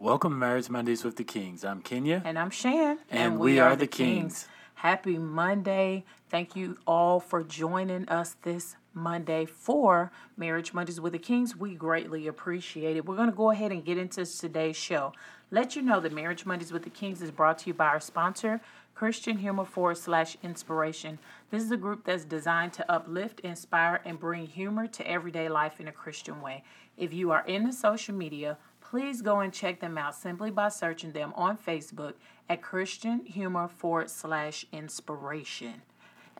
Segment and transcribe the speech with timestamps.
[0.00, 1.64] Welcome to Marriage Mondays with the Kings.
[1.64, 2.22] I'm Kenya.
[2.24, 3.00] And I'm Shan.
[3.10, 4.46] And, we, are, the Kings.
[4.74, 6.04] Happy Monday.
[6.30, 11.56] Thank you all for joining us this Monday for Marriage Mondays with the Kings.
[11.56, 13.06] We greatly appreciate it.
[13.06, 15.14] We're going to go ahead and get into today's show.
[15.50, 17.98] Let you know that Marriage Mondays with the Kings is brought to you by our
[17.98, 18.60] sponsor,
[18.94, 21.18] Christian Humor forward slash inspiration.
[21.50, 25.80] This is a group that's designed to uplift, inspire, and bring humor to everyday life
[25.80, 26.62] in a Christian way.
[26.96, 28.58] If you are in the social media,
[28.90, 32.14] please go and check them out simply by searching them on Facebook
[32.48, 35.82] at Christian Humor forward slash inspiration.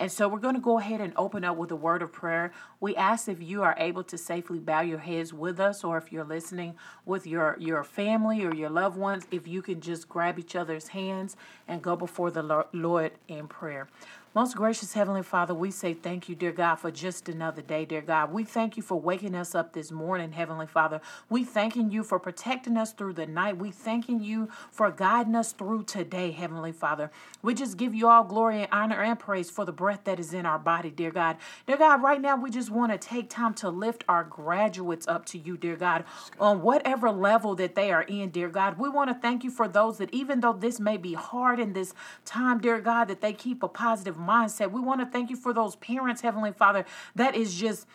[0.00, 2.52] And so we're going to go ahead and open up with a word of prayer.
[2.78, 6.12] We ask if you are able to safely bow your heads with us, or if
[6.12, 10.38] you're listening with your, your family or your loved ones, if you can just grab
[10.38, 13.88] each other's hands and go before the Lord in prayer.
[14.34, 18.02] Most gracious Heavenly Father, we say thank you, dear God, for just another day, dear
[18.02, 18.30] God.
[18.30, 21.00] We thank you for waking us up this morning, Heavenly Father.
[21.30, 23.56] We thanking you for protecting us through the night.
[23.56, 27.10] We thanking you for guiding us through today, Heavenly Father.
[27.42, 30.34] We just give you all glory and honor and praise for the breath that is
[30.34, 31.38] in our body, dear God.
[31.66, 35.24] Dear God, right now we just want to take time to lift our graduates up
[35.26, 36.04] to you, dear God,
[36.38, 38.78] on whatever level that they are in, dear God.
[38.78, 41.72] We want to thank you for those that even though this may be hard in
[41.72, 41.94] this
[42.26, 44.70] time, dear God, that they keep a positive mindset.
[44.70, 47.86] We want to thank you for those parents, Heavenly Father, that is just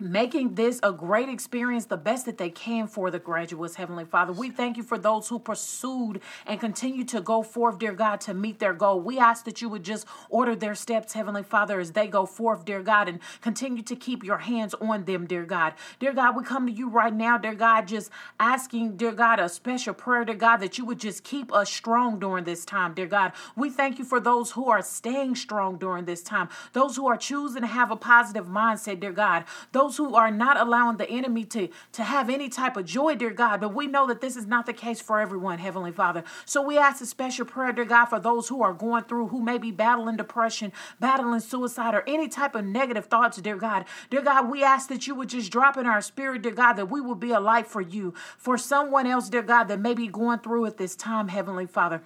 [0.00, 4.32] making this a great experience, the best that they can for the graduates, Heavenly Father.
[4.32, 8.34] We thank you for those who pursued and continue to go forth, dear God, to
[8.34, 9.00] meet their goal.
[9.00, 12.64] We ask that you would just order their steps, Heavenly Father, as they go forth,
[12.64, 15.74] dear God, and continue to keep your hands on them, dear God.
[16.00, 19.48] Dear God, we come to you right now, dear God, just asking, dear God, a
[19.48, 23.06] special prayer, dear God, that you would just keep us strong during this time, dear
[23.06, 23.32] God.
[23.54, 27.16] We thank you for those who are staying strong during this time, those who are
[27.16, 31.08] choosing to have a positive mindset, dear God, those those who are not allowing the
[31.10, 33.60] enemy to, to have any type of joy, dear God.
[33.60, 36.24] But we know that this is not the case for everyone, Heavenly Father.
[36.46, 39.42] So we ask a special prayer, dear God, for those who are going through, who
[39.42, 43.84] may be battling depression, battling suicide, or any type of negative thoughts, dear God.
[44.08, 46.90] Dear God, we ask that you would just drop in our spirit, dear God, that
[46.90, 50.08] we will be a light for you, for someone else, dear God, that may be
[50.08, 52.02] going through at this time, Heavenly Father.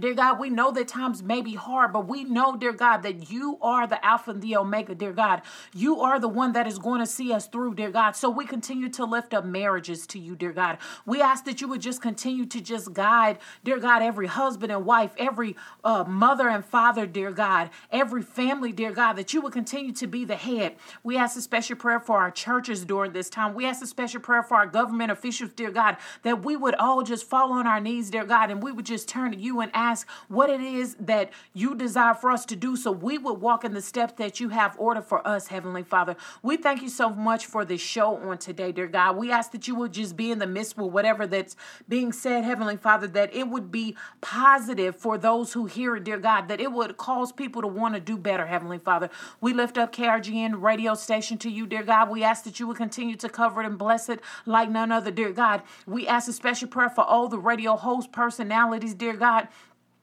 [0.00, 3.30] Dear God, we know that times may be hard, but we know, dear God, that
[3.30, 5.42] you are the Alpha and the Omega, dear God.
[5.74, 8.12] You are the one that is going to see us through, dear God.
[8.12, 10.78] So we continue to lift up marriages to you, dear God.
[11.04, 14.84] We ask that you would just continue to just guide, dear God, every husband and
[14.84, 19.52] wife, every uh, mother and father, dear God, every family, dear God, that you would
[19.52, 20.76] continue to be the head.
[21.02, 23.54] We ask a special prayer for our churches during this time.
[23.54, 27.02] We ask a special prayer for our government officials, dear God, that we would all
[27.02, 29.70] just fall on our knees, dear God, and we would just turn to you and
[29.74, 33.40] ask ask what it is that you desire for us to do so we would
[33.40, 36.16] walk in the steps that you have ordered for us, Heavenly Father.
[36.42, 39.16] We thank you so much for this show on today, dear God.
[39.16, 41.56] We ask that you would just be in the midst with whatever that's
[41.88, 46.18] being said, Heavenly Father, that it would be positive for those who hear it, dear
[46.18, 49.08] God, that it would cause people to want to do better, Heavenly Father.
[49.40, 52.10] We lift up KRGN radio station to you, dear God.
[52.10, 55.10] We ask that you would continue to cover it and bless it like none other,
[55.10, 55.62] dear God.
[55.86, 59.48] We ask a special prayer for all the radio host personalities, dear God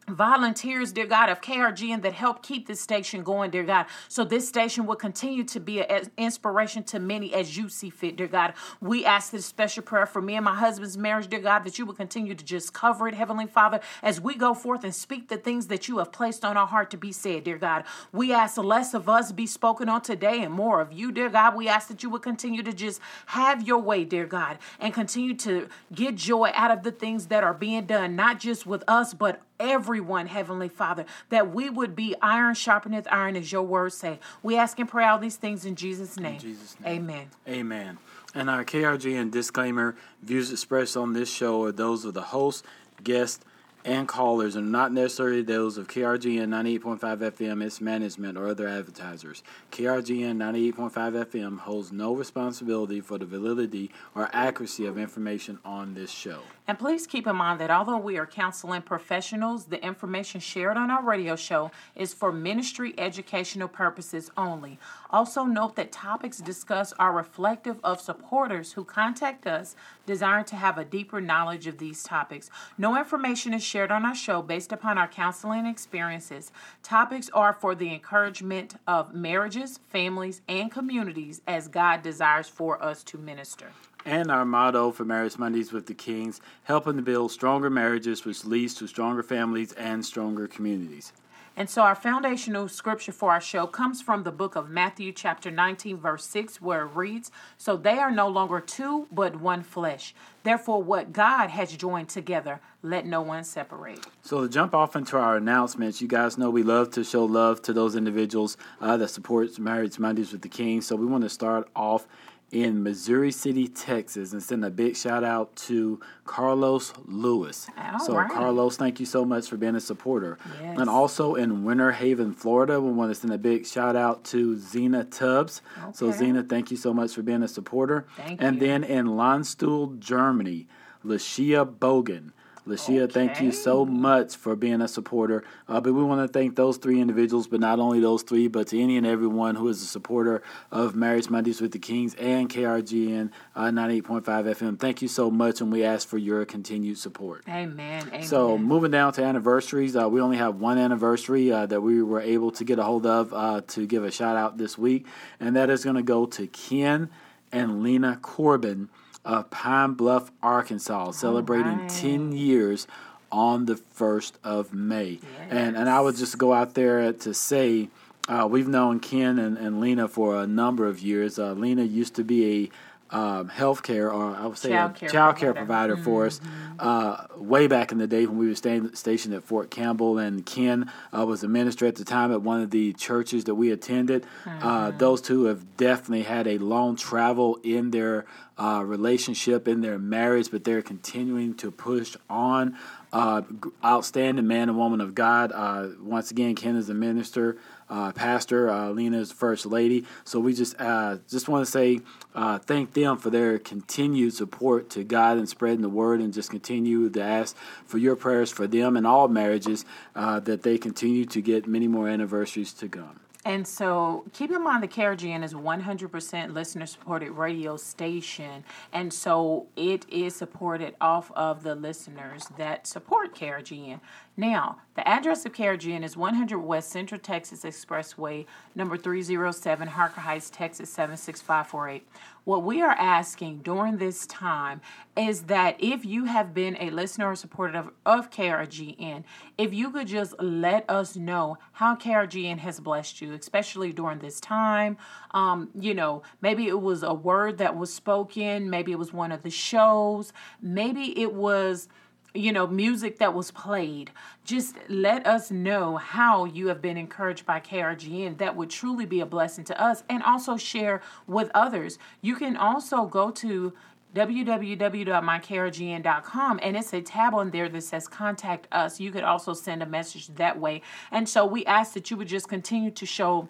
[0.08, 3.88] volunteers, dear God, of KRGN that help keep this station going, dear God.
[4.08, 8.16] So this station will continue to be an inspiration to many as you see fit,
[8.16, 8.54] dear God.
[8.82, 11.86] We ask this special prayer for me and my husband's marriage, dear God, that you
[11.86, 15.38] will continue to just cover it, Heavenly Father, as we go forth and speak the
[15.38, 17.84] things that you have placed on our heart to be said, dear God.
[18.12, 21.56] We ask less of us be spoken on today and more of you, dear God.
[21.56, 25.34] We ask that you would continue to just have your way, dear God, and continue
[25.38, 29.14] to get joy out of the things that are being done, not just with us,
[29.14, 34.20] but everyone, Heavenly Father, that we would be iron sharpeneth iron, as your words say.
[34.44, 36.36] We ask and pray all these things in Jesus' name.
[36.36, 37.04] In Jesus name.
[37.04, 37.28] Amen.
[37.48, 37.98] Amen.
[38.34, 42.66] And our KRGN disclaimer views expressed on this show are those of the host,
[43.04, 43.46] guest,
[43.86, 49.44] and callers and not necessarily those of KRGN 98.5 FM, its management, or other advertisers.
[49.72, 56.10] KRGN 98.5 FM holds no responsibility for the validity or accuracy of information on this
[56.10, 56.42] show.
[56.68, 60.90] And please keep in mind that although we are counseling professionals, the information shared on
[60.90, 64.80] our radio show is for ministry educational purposes only.
[65.12, 69.76] Also, note that topics discussed are reflective of supporters who contact us
[70.08, 72.50] desiring to have a deeper knowledge of these topics.
[72.80, 76.52] No information is shared on our show based upon our counseling experiences.
[76.82, 83.04] Topics are for the encouragement of marriages, families, and communities as God desires for us
[83.04, 83.68] to minister
[84.06, 88.46] and our motto for Marriage Mondays with the Kings, helping to build stronger marriages, which
[88.46, 91.12] leads to stronger families and stronger communities.
[91.58, 95.50] And so our foundational scripture for our show comes from the book of Matthew, chapter
[95.50, 100.14] 19, verse 6, where it reads So they are no longer two, but one flesh.
[100.44, 104.06] Therefore, what God has joined together, let no one separate.
[104.22, 107.62] So, to jump off into our announcements, you guys know we love to show love
[107.64, 110.82] to those individuals uh, that support Marriage Mondays with the King.
[110.82, 112.06] So, we want to start off
[112.52, 117.68] in Missouri City, Texas, and send a big shout out to Carlos Lewis.
[117.78, 118.30] All so, right.
[118.30, 120.38] Carlos, thank you so much for being a supporter.
[120.62, 120.80] Yes.
[120.80, 124.58] And also in Winter Haven, Florida, we want to send a big shout out to
[124.58, 125.62] Zena Tubbs.
[125.78, 125.92] Okay.
[125.94, 126.12] So.
[126.12, 128.08] Zena, thank you so much for being a supporter.
[128.16, 128.68] Thank and you.
[128.68, 130.68] then in Landstuhl, Germany,
[131.04, 132.32] Lashia Bogan.
[132.68, 135.44] Lashia, thank you so much for being a supporter.
[135.68, 138.68] Uh, but we want to thank those three individuals, but not only those three, but
[138.68, 140.42] to any and everyone who is a supporter
[140.72, 144.80] of Marriage Mondays with the Kings and KRGN uh, 98.5 FM.
[144.80, 147.44] Thank you so much, and we ask for your continued support.
[147.48, 148.08] Amen.
[148.08, 148.24] Amen.
[148.24, 152.22] So moving down to anniversaries, uh, we only have one anniversary uh, that we were
[152.22, 155.06] able to get a hold of uh, to give a shout out this week,
[155.40, 157.12] and that is going to go to Ken
[157.52, 158.90] and Lena Corbin
[159.26, 161.90] of Pine Bluff, Arkansas, celebrating right.
[161.90, 162.88] 10 years
[163.32, 165.20] on the 1st of May.
[165.50, 167.90] And, and I would just go out there to say,
[168.28, 171.38] uh, we've known Ken and, and Lena for a number of years.
[171.38, 172.70] Uh, Lena used to be a
[173.12, 175.96] um, healthcare, or I would say Child care child care provider.
[175.96, 176.42] provider for us
[176.80, 180.18] uh, way back in the day when we were staying, stationed at Fort Campbell.
[180.18, 183.56] And Ken uh, was a minister at the time at one of the churches that
[183.56, 184.26] we attended.
[184.46, 188.26] Uh, those two have definitely had a long travel in their
[188.58, 192.78] uh, relationship, in their marriage, but they're continuing to push on.
[193.14, 193.44] Uh,
[193.84, 195.52] outstanding man and woman of God.
[195.54, 197.58] Uh, once again, Ken is a minister,
[197.90, 198.70] uh, pastor.
[198.70, 200.06] Uh, Lena is first lady.
[200.24, 202.02] So we just uh, just want to say
[202.34, 206.50] uh, thank them for their continued support to God and spreading the word, and just
[206.50, 207.56] continue to ask
[207.86, 209.86] for your prayers for them and all marriages
[210.16, 213.20] uh, that they continue to get many more anniversaries to come.
[213.46, 218.64] And so keep in mind the KRGN is 100% listener supported radio station.
[218.92, 224.00] And so it is supported off of the listeners that support KRGN.
[224.38, 228.46] Now, the address of KRGN is 100 West Central Texas Expressway,
[228.76, 232.06] number 307, Harker Heights, Texas 76548.
[232.44, 234.82] What we are asking during this time
[235.16, 239.24] is that if you have been a listener or supporter of, of KRGN,
[239.58, 244.42] if you could just let us know how KRGN has blessed you, especially during this
[244.42, 244.98] time.
[245.32, 249.32] Um, you know, maybe it was a word that was spoken, maybe it was one
[249.32, 251.88] of the shows, maybe it was
[252.36, 254.12] you know, music that was played.
[254.44, 258.38] Just let us know how you have been encouraged by KRGN.
[258.38, 261.98] That would truly be a blessing to us and also share with others.
[262.22, 263.74] You can also go to
[264.14, 268.98] www.mykrgn.com and it's a tab on there that says contact us.
[269.00, 270.82] You could also send a message that way.
[271.12, 273.50] And so we ask that you would just continue to show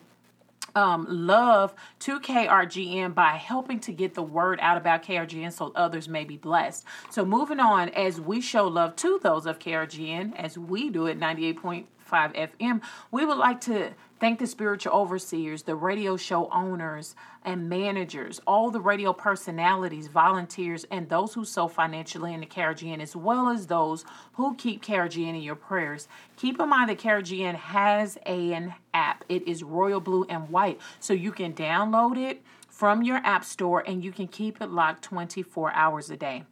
[0.76, 6.08] um, love to KRGN by helping to get the word out about KRGN so others
[6.08, 6.84] may be blessed.
[7.10, 11.18] So, moving on, as we show love to those of KRGN, as we do at
[11.18, 12.82] 98.5 FM,
[13.12, 18.72] we would like to thank the spiritual overseers, the radio show owners and managers, all
[18.72, 23.68] the radio personalities, volunteers, and those who sow financially in into KRGN, as well as
[23.68, 26.08] those who keep KRGN in your prayers.
[26.38, 29.24] Keep in mind that KRGN has an app.
[29.30, 33.84] It is royal blue and white, so you can download it from your app store
[33.88, 36.44] and you can keep it locked 24 hours a day.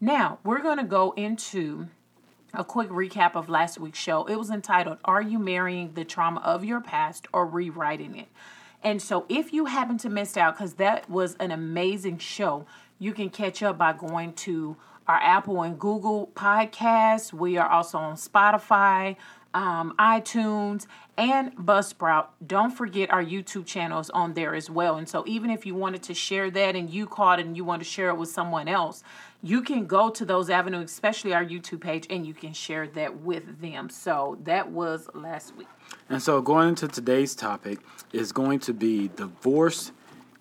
[0.00, 1.88] Now, we're going to go into
[2.54, 4.24] a quick recap of last week's show.
[4.26, 8.28] It was entitled, Are You Marrying the Trauma of Your Past or Rewriting It?
[8.82, 12.66] And so, if you happen to miss out, because that was an amazing show,
[12.98, 17.32] you can catch up by going to our Apple and Google podcasts.
[17.32, 19.16] We are also on Spotify,
[19.54, 22.28] um, iTunes, and Buzzsprout.
[22.46, 24.96] Don't forget our YouTube channels on there as well.
[24.96, 27.64] And so, even if you wanted to share that and you caught it and you
[27.64, 29.02] want to share it with someone else,
[29.42, 33.20] you can go to those avenues, especially our YouTube page, and you can share that
[33.20, 33.90] with them.
[33.90, 35.68] So, that was last week.
[36.08, 37.80] And so, going into today's topic
[38.12, 39.92] is going to be divorce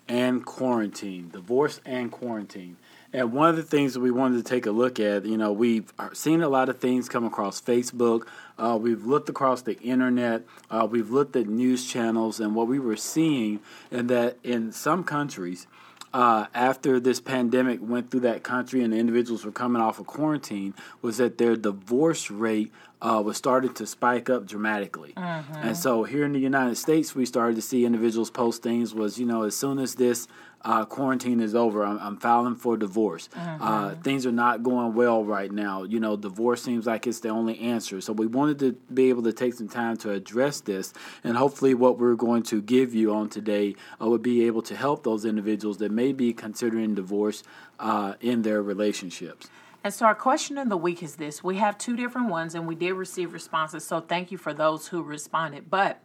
[0.07, 1.29] and quarantine.
[1.29, 2.77] Divorce and quarantine.
[3.13, 5.51] And one of the things that we wanted to take a look at, you know,
[5.51, 8.25] we've seen a lot of things come across Facebook.
[8.57, 10.43] Uh, we've looked across the internet.
[10.69, 13.59] Uh, we've looked at news channels, and what we were seeing,
[13.91, 15.67] and that in some countries,
[16.13, 20.73] uh, after this pandemic went through that country and individuals were coming off of quarantine,
[21.01, 25.13] was that their divorce rate uh, was started to spike up dramatically.
[25.17, 25.55] Mm-hmm.
[25.55, 29.19] And so here in the United States, we started to see individuals post things was,
[29.19, 30.27] you know, as soon as this
[30.63, 33.29] uh, quarantine is over, I'm, I'm filing for divorce.
[33.35, 35.83] Uh, things are not going well right now.
[35.83, 37.99] You know, divorce seems like it's the only answer.
[38.01, 40.93] So we wanted to be able to take some time to address this,
[41.23, 44.75] and hopefully, what we're going to give you on today uh, would be able to
[44.75, 47.43] help those individuals that may be considering divorce
[47.79, 49.49] uh, in their relationships.
[49.83, 51.43] And so our question of the week is this.
[51.43, 53.83] We have two different ones and we did receive responses.
[53.83, 55.69] So thank you for those who responded.
[55.69, 56.03] But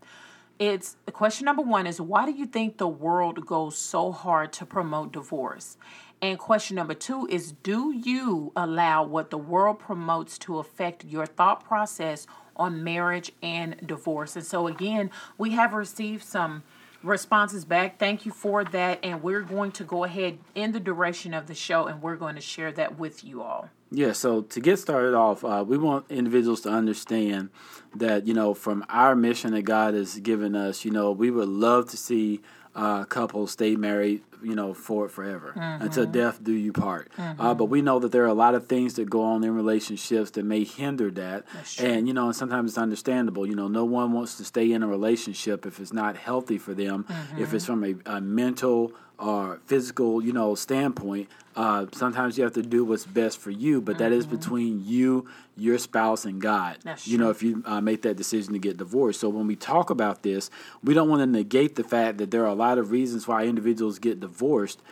[0.59, 4.67] it's question number one is why do you think the world goes so hard to
[4.67, 5.77] promote divorce?
[6.23, 11.27] And question number two is do you allow what the world promotes to affect your
[11.27, 14.37] thought process on marriage and divorce?
[14.37, 16.63] And so again, we have received some
[17.07, 17.99] responses back.
[17.99, 19.01] Thank you for that.
[19.03, 22.35] And we're going to go ahead in the direction of the show and we're going
[22.35, 23.71] to share that with you all.
[23.91, 27.51] Yeah, so to get started off, uh, we want individuals to understand
[27.95, 31.49] that, you know, from our mission that God has given us, you know, we would
[31.49, 32.41] love to see
[32.77, 35.53] uh, couples stay married, you know, for forever.
[35.81, 37.11] Until death do you part.
[37.19, 39.55] Uh, but we know that there are a lot of things that go on in
[39.55, 41.45] relationships that may hinder that,
[41.81, 43.47] and you know, and sometimes it's understandable.
[43.47, 46.75] You know, no one wants to stay in a relationship if it's not healthy for
[46.75, 47.07] them,
[47.39, 51.29] if it's from a, a mental or physical, you know, standpoint.
[51.55, 55.27] Uh, sometimes you have to do what's best for you, but that is between you,
[55.57, 56.77] your spouse, and God.
[56.85, 59.21] That's you know, if you uh, make that decision to get divorced.
[59.21, 60.51] So when we talk about this,
[60.85, 63.45] we don't want to negate the fact that there are a lot of reasons why
[63.45, 64.83] individuals get divorced.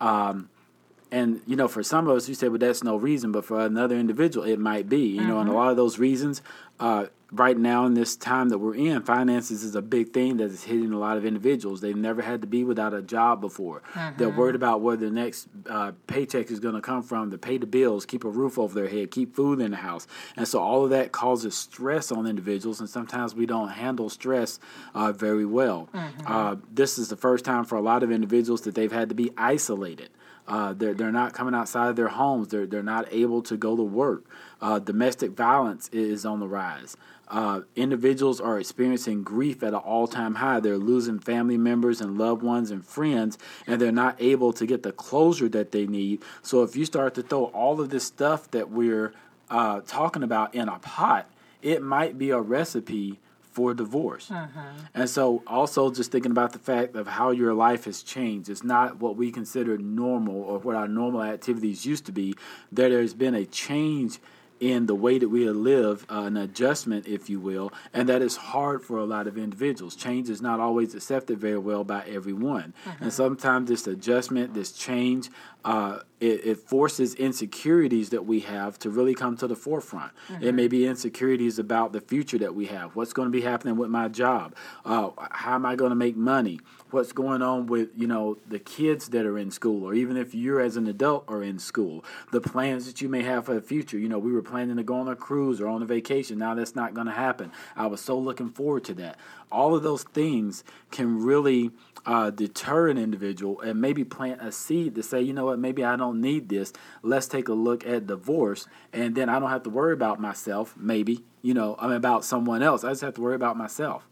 [0.00, 0.48] Um,
[1.12, 3.60] and you know, for some of us, you say, "Well, that's no reason," but for
[3.60, 5.00] another individual, it might be.
[5.06, 6.40] You know, and a lot of those reasons,
[6.80, 10.44] uh, right now in this time that we're in, finances is a big thing that
[10.44, 11.80] is hitting a lot of individuals.
[11.80, 13.82] They've never had to be without a job before.
[14.16, 17.58] They're worried about where the next uh, paycheck is going to come from to pay
[17.58, 20.60] the bills, keep a roof over their head, keep food in the house, and so
[20.60, 22.80] all of that causes stress on individuals.
[22.80, 24.60] And sometimes we don't handle stress
[24.94, 25.88] uh, very well.
[26.26, 29.14] Uh, this is the first time for a lot of individuals that they've had to
[29.14, 30.10] be isolated.
[30.46, 32.48] Uh, they're, they're not coming outside of their homes.
[32.48, 34.24] They're, they're not able to go to work.
[34.60, 36.96] Uh, domestic violence is on the rise.
[37.28, 40.60] Uh, individuals are experiencing grief at an all time high.
[40.60, 44.82] They're losing family members and loved ones and friends, and they're not able to get
[44.82, 46.22] the closure that they need.
[46.42, 49.12] So, if you start to throw all of this stuff that we're
[49.50, 51.30] uh, talking about in a pot,
[51.62, 54.30] it might be a recipe for divorce.
[54.94, 58.50] And so, also just thinking about the fact of how your life has changed.
[58.50, 62.34] It's not what we consider normal or what our normal activities used to be.
[62.72, 64.18] There's been a change
[64.64, 68.36] in the way that we live, uh, an adjustment, if you will, and that is
[68.36, 69.94] hard for a lot of individuals.
[69.94, 75.28] Change is not always accepted very well by everyone, and sometimes this adjustment, this change,
[75.66, 80.12] uh, it, it forces insecurities that we have to really come to the forefront.
[80.40, 82.96] It may be insecurities about the future that we have.
[82.96, 84.54] What's going to be happening with my job?
[84.84, 86.60] Uh, how am I going to make money?
[86.94, 90.34] What's going on with you know the kids that are in school, or even if
[90.34, 93.60] you're as an adult are in school, the plans that you may have for the
[93.60, 93.98] future.
[93.98, 96.38] You know, we were planning to go on a cruise or on a vacation.
[96.38, 97.50] Now that's not going to happen.
[97.74, 99.18] I was so looking forward to that.
[99.50, 101.72] All of those things can really
[102.06, 105.84] uh, deter an individual and maybe plant a seed to say, you know what, maybe
[105.84, 106.72] I don't need this.
[107.02, 110.74] Let's take a look at divorce, and then I don't have to worry about myself.
[110.76, 112.84] Maybe you know, I'm about someone else.
[112.84, 114.08] I just have to worry about myself.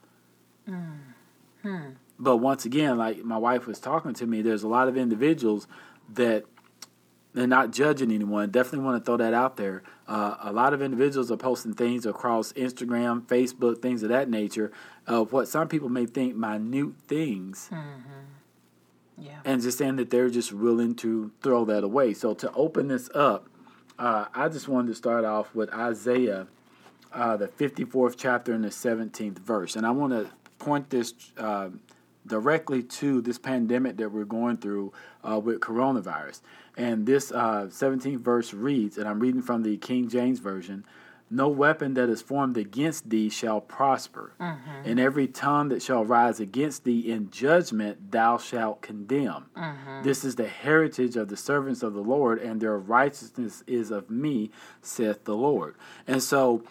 [2.22, 5.66] But once again, like my wife was talking to me, there's a lot of individuals
[6.14, 6.44] that
[7.34, 8.50] they're not judging anyone.
[8.50, 9.82] Definitely want to throw that out there.
[10.06, 14.70] Uh, a lot of individuals are posting things across Instagram, Facebook, things of that nature,
[15.08, 17.68] of what some people may think minute things,
[19.18, 19.40] Yeah.
[19.44, 22.14] and just saying that they're just willing to throw that away.
[22.14, 23.48] So to open this up,
[23.98, 26.46] uh, I just wanted to start off with Isaiah,
[27.12, 31.14] uh, the 54th chapter and the 17th verse, and I want to point this.
[32.26, 34.92] Directly to this pandemic that we're going through
[35.28, 36.40] uh, with coronavirus.
[36.76, 40.84] And this uh, 17th verse reads, and I'm reading from the King James Version
[41.30, 44.32] No weapon that is formed against thee shall prosper,
[44.84, 49.46] and every tongue that shall rise against thee in judgment thou shalt condemn.
[50.02, 54.10] This is the heritage of the servants of the Lord, and their righteousness is of
[54.10, 54.50] me,
[54.80, 55.74] saith the Lord.
[56.06, 56.62] And so,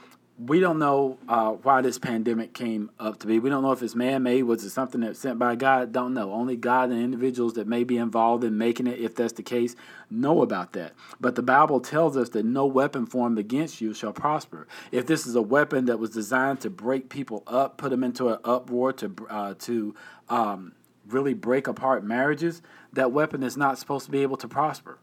[0.48, 3.38] we don't know uh, why this pandemic came up to be.
[3.38, 4.44] We don't know if it's man made.
[4.44, 5.92] Was it something that's sent by God?
[5.92, 6.32] Don't know.
[6.32, 9.76] Only God and individuals that may be involved in making it, if that's the case,
[10.10, 10.94] know about that.
[11.20, 14.68] But the Bible tells us that no weapon formed against you shall prosper.
[14.92, 18.30] If this is a weapon that was designed to break people up, put them into
[18.30, 19.94] an uproar, to uh, to
[20.30, 20.74] um,
[21.08, 24.98] really break apart marriages, that weapon is not supposed to be able to prosper.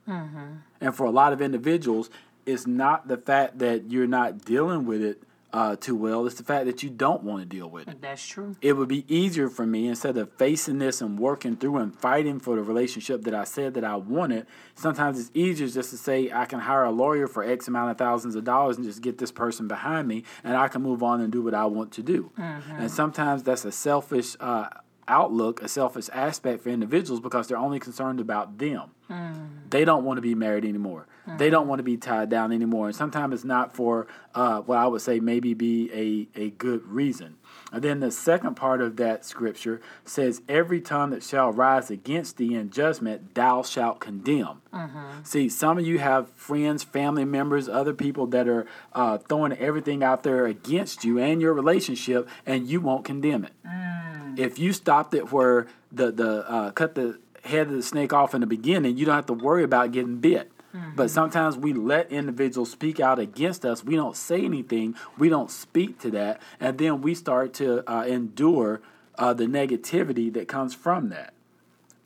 [0.81, 2.11] And for a lot of individuals,
[2.45, 6.27] it's not the fact that you're not dealing with it uh, too well.
[6.27, 8.01] It's the fact that you don't want to deal with it.
[8.01, 8.57] That's true.
[8.61, 12.39] It would be easier for me instead of facing this and working through and fighting
[12.39, 14.47] for the relationship that I said that I wanted.
[14.75, 17.99] Sometimes it's easier just to say I can hire a lawyer for X amount of
[17.99, 21.21] thousands of dollars and just get this person behind me, and I can move on
[21.21, 22.31] and do what I want to do.
[22.39, 22.73] Mm-hmm.
[22.73, 24.37] And sometimes that's a selfish.
[24.41, 24.69] Uh,
[25.11, 28.91] outlook, a selfish aspect for individuals because they're only concerned about them.
[29.11, 29.71] Mm.
[29.71, 31.07] They don't want to be married anymore.
[31.27, 31.39] Mm.
[31.39, 32.87] They don't want to be tied down anymore.
[32.87, 36.87] And sometimes it's not for uh, what I would say maybe be a, a good
[36.87, 37.37] reason.
[37.73, 42.39] And then the second part of that scripture says, Every tongue that shall rise against
[42.39, 44.63] thee in judgment, thou shalt condemn.
[44.73, 45.23] Mm-hmm.
[45.25, 50.03] See, some of you have friends, family members, other people that are uh, throwing everything
[50.03, 53.53] out there against you and your relationship, and you won't condemn it.
[53.67, 54.39] Mm.
[54.39, 58.35] If you stopped it where the, the uh, cut the head of the snake off
[58.35, 60.53] in the beginning, you don't have to worry about getting bit.
[60.75, 60.97] Mm-hmm.
[60.97, 63.83] But sometimes we let individuals speak out against us.
[63.83, 64.95] We don't say anything.
[65.17, 66.43] We don't speak to that.
[66.61, 68.81] And then we start to uh, endure
[69.17, 71.33] uh, the negativity that comes from that.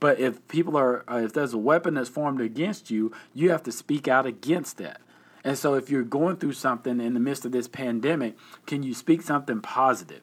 [0.01, 3.63] But if people are, uh, if there's a weapon that's formed against you, you have
[3.65, 5.01] to speak out against that.
[5.45, 8.95] And so if you're going through something in the midst of this pandemic, can you
[8.95, 10.23] speak something positive?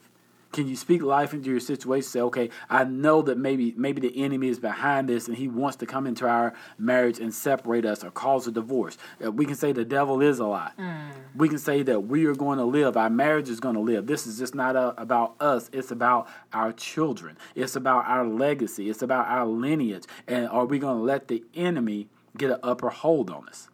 [0.51, 2.09] Can you speak life into your situation?
[2.09, 5.77] Say, okay, I know that maybe maybe the enemy is behind this and he wants
[5.77, 8.97] to come into our marriage and separate us or cause a divorce.
[9.23, 10.71] Uh, we can say the devil is a lie.
[10.79, 11.11] Mm.
[11.35, 12.97] We can say that we are going to live.
[12.97, 14.07] Our marriage is going to live.
[14.07, 15.69] This is just not a, uh, about us.
[15.71, 17.37] It's about our children.
[17.53, 18.89] It's about our legacy.
[18.89, 20.05] It's about our lineage.
[20.27, 23.69] And are we going to let the enemy get an upper hold on us?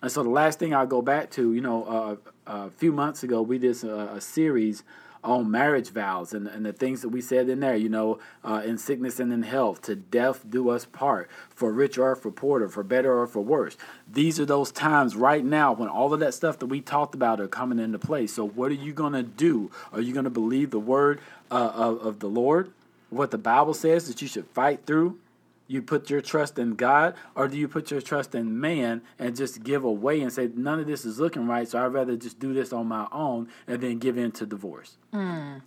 [0.00, 2.16] And so the last thing I'll go back to, you know, uh,
[2.46, 4.84] a few months ago, we did a, a series
[5.24, 8.62] on marriage vows and, and the things that we said in there, you know, uh,
[8.64, 12.68] in sickness and in health, to death do us part, for rich or for poor,
[12.68, 13.76] for better or for worse.
[14.10, 17.40] These are those times right now when all of that stuff that we talked about
[17.40, 18.26] are coming into play.
[18.26, 19.70] So, what are you going to do?
[19.92, 22.72] Are you going to believe the word uh, of, of the Lord?
[23.10, 25.18] What the Bible says that you should fight through?
[25.66, 29.34] You put your trust in God or do you put your trust in man and
[29.34, 32.38] just give away and say none of this is looking right so I'd rather just
[32.38, 34.98] do this on my own and then give in to divorce.
[35.12, 35.62] Mm.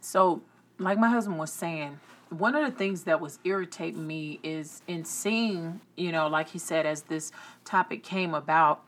[0.00, 0.42] So
[0.78, 1.98] like my husband was saying
[2.30, 6.58] one of the things that was irritating me is in seeing, you know, like he
[6.58, 7.32] said as this
[7.64, 8.84] topic came about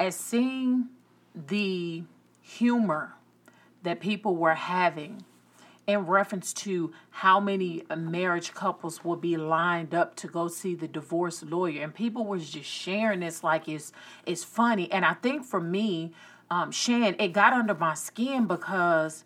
[0.00, 0.88] as seeing
[1.34, 2.02] the
[2.40, 3.12] humor
[3.82, 5.22] that people were having
[5.88, 10.86] in reference to how many marriage couples will be lined up to go see the
[10.86, 13.90] divorce lawyer and people was just sharing this like it's
[14.26, 16.12] it's funny and i think for me
[16.50, 19.24] um shan it got under my skin because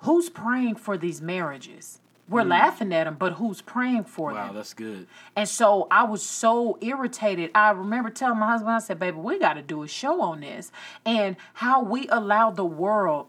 [0.00, 2.00] who's praying for these marriages
[2.30, 2.50] we're mm.
[2.50, 4.48] laughing at them, but who's praying for wow, them?
[4.48, 5.06] Wow, that's good.
[5.34, 7.50] And so I was so irritated.
[7.54, 10.40] I remember telling my husband, I said, baby, we got to do a show on
[10.40, 10.70] this.
[11.06, 13.28] And how we allow the world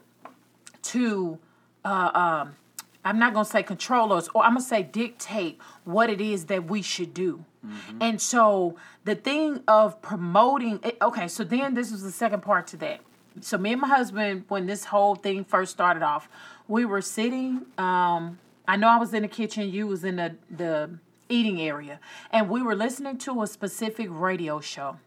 [0.82, 1.38] to
[1.84, 2.56] uh, um,
[3.04, 6.20] I'm not going to say control us, or I'm going to say dictate what it
[6.20, 7.44] is that we should do.
[7.66, 8.02] Mm-hmm.
[8.02, 12.66] And so the thing of promoting, it, okay, so then this was the second part
[12.68, 13.00] to that.
[13.40, 16.28] So me and my husband, when this whole thing first started off,
[16.68, 17.66] we were sitting.
[17.78, 18.38] Um,
[18.68, 20.90] I know I was in the kitchen, you was in the the
[21.28, 22.00] eating area,
[22.32, 24.98] and we were listening to a specific radio show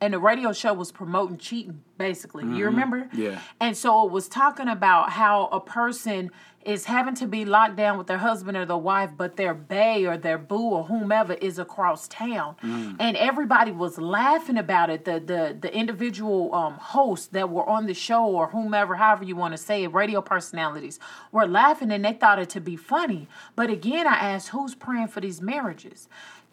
[0.00, 2.44] and the radio show was promoting cheating basically.
[2.44, 2.54] Mm-hmm.
[2.54, 3.08] you remember?
[3.12, 3.40] Yeah.
[3.60, 6.30] And so it was talking about how a person
[6.64, 10.00] is having to be locked down with their husband or their wife but their bae
[10.00, 12.54] or their boo or whomever is across town.
[12.62, 12.96] Mm.
[13.00, 15.04] and everybody was laughing about it.
[15.04, 19.34] The the the individual um, hosts that were on the show or whomever however you
[19.34, 21.00] want to say it radio personalities
[21.32, 23.26] were laughing and they thought it to be funny.
[23.56, 26.08] But again i asked who's praying for these marriages?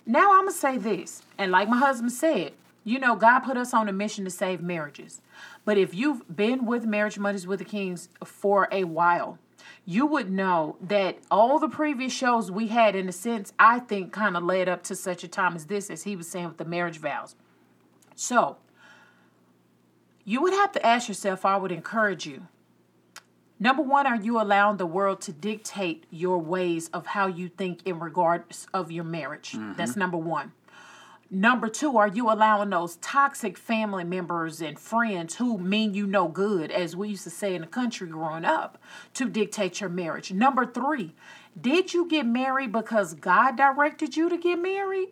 [0.07, 2.53] Now i'm gonna say this and like my husband said
[2.85, 5.19] you know, God put us on a mission to save marriages.
[5.65, 9.39] But if you've been with Marriage Mondays with the Kings for a while,
[9.85, 14.13] you would know that all the previous shows we had, in a sense, I think
[14.13, 16.57] kind of led up to such a time as this, as he was saying with
[16.57, 17.35] the marriage vows.
[18.15, 18.57] So,
[20.23, 22.47] you would have to ask yourself, I would encourage you.
[23.59, 27.85] Number one, are you allowing the world to dictate your ways of how you think
[27.85, 29.53] in regards of your marriage?
[29.53, 29.73] Mm-hmm.
[29.77, 30.51] That's number one.
[31.31, 36.27] Number two, are you allowing those toxic family members and friends who mean you no
[36.27, 38.77] good, as we used to say in the country growing up,
[39.15, 40.31] to dictate your marriage?
[40.31, 41.15] Number three,
[41.59, 45.09] did you get married because God directed you to get married?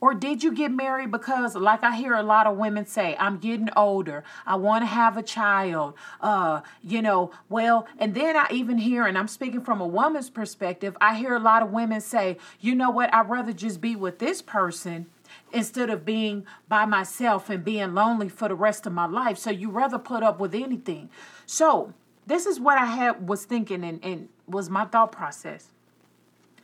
[0.00, 3.38] Or did you get married because, like I hear a lot of women say, I'm
[3.38, 8.46] getting older, I want to have a child, uh, you know, well, and then I
[8.52, 12.00] even hear, and I'm speaking from a woman's perspective, I hear a lot of women
[12.00, 15.06] say, you know what, I'd rather just be with this person
[15.52, 19.38] instead of being by myself and being lonely for the rest of my life.
[19.38, 21.10] So you rather put up with anything.
[21.46, 21.94] So
[22.26, 25.68] this is what I had was thinking and, and was my thought process.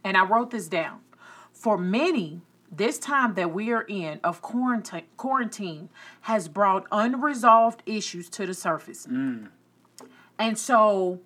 [0.03, 1.01] And I wrote this down.
[1.53, 5.89] For many, this time that we are in of quarantine quarantine
[6.23, 9.07] has brought unresolved issues to the surface.
[10.39, 11.21] And so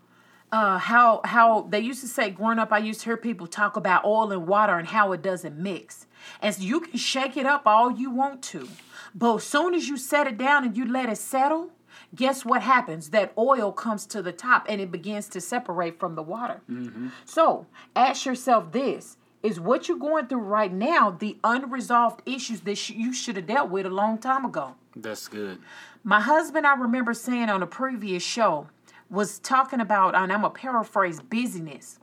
[0.52, 3.76] uh, how how they used to say growing up, I used to hear people talk
[3.76, 6.06] about oil and water and how it doesn't mix.
[6.40, 8.68] And so you can shake it up all you want to,
[9.14, 11.70] but as soon as you set it down and you let it settle,
[12.14, 13.10] guess what happens?
[13.10, 16.60] That oil comes to the top and it begins to separate from the water.
[16.70, 17.08] Mm-hmm.
[17.24, 19.16] So ask yourself this.
[19.40, 23.70] Is what you're going through right now the unresolved issues that you should have dealt
[23.70, 24.74] with a long time ago?
[24.96, 25.58] That's good.
[26.02, 28.66] My husband, I remember saying on a previous show,
[29.08, 32.00] was talking about, and I'm going to paraphrase busyness.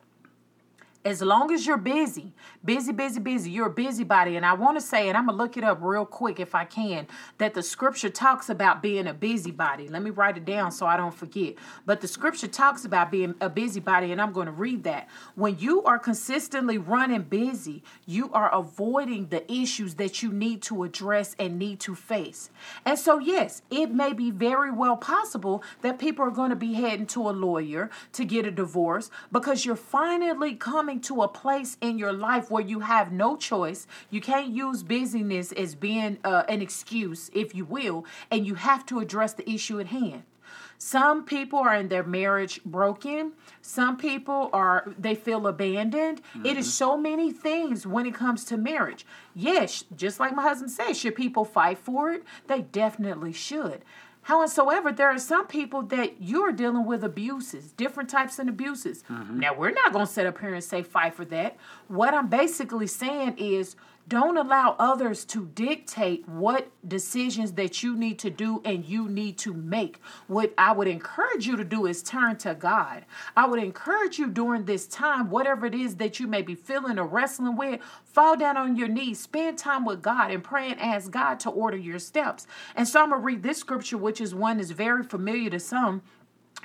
[1.03, 2.33] As long as you're busy,
[2.65, 4.35] busy, busy, busy, you're a busybody.
[4.35, 6.55] And I want to say, and I'm going to look it up real quick if
[6.55, 9.87] I can, that the scripture talks about being a busybody.
[9.87, 11.55] Let me write it down so I don't forget.
[11.85, 15.07] But the scripture talks about being a busybody, and I'm going to read that.
[15.35, 20.83] When you are consistently running busy, you are avoiding the issues that you need to
[20.83, 22.49] address and need to face.
[22.85, 26.73] And so, yes, it may be very well possible that people are going to be
[26.73, 31.77] heading to a lawyer to get a divorce because you're finally coming to a place
[31.81, 33.85] in your life where you have no choice.
[34.09, 38.85] You can't use busyness as being uh, an excuse, if you will, and you have
[38.85, 40.23] to address the issue at hand.
[40.77, 43.33] Some people are in their marriage broken.
[43.61, 46.21] Some people are they feel abandoned.
[46.45, 49.05] It is so many things when it comes to marriage.
[49.33, 52.23] Yes, just like my husband said, should people fight for it?
[52.47, 53.83] They definitely should.
[54.25, 59.03] Howsoever, there are some people that you're dealing with abuses, different types of abuses.
[59.07, 59.39] Mm-hmm.
[59.39, 61.57] Now, we're not going to sit up here and say fight for that.
[61.89, 63.75] What I'm basically saying is
[64.07, 69.37] don't allow others to dictate what decisions that you need to do and you need
[69.39, 69.99] to make.
[70.27, 73.05] What I would encourage you to do is turn to God.
[73.35, 76.99] I would encourage you during this time, whatever it is that you may be feeling
[76.99, 80.79] or wrestling with, fall down on your knees, spend time with God and pray and
[80.79, 82.45] ask God to order your steps.
[82.75, 85.59] And so I'm going to read this scripture, which is one that's very familiar to
[85.59, 86.03] some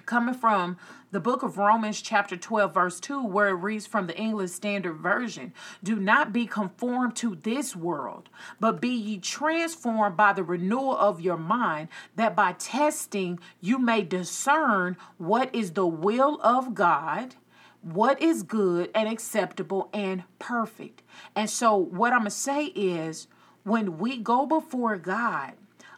[0.06, 0.76] coming from
[1.10, 4.94] the book of Romans, chapter 12, verse 2, where it reads from the English Standard
[4.94, 8.28] Version Do not be conformed to this world,
[8.60, 14.02] but be ye transformed by the renewal of your mind, that by testing you may
[14.02, 17.34] discern what is the will of God
[17.82, 21.02] what is good and acceptable and perfect.
[21.34, 23.26] And so, what I'm going to say is
[23.64, 25.52] when we go before God,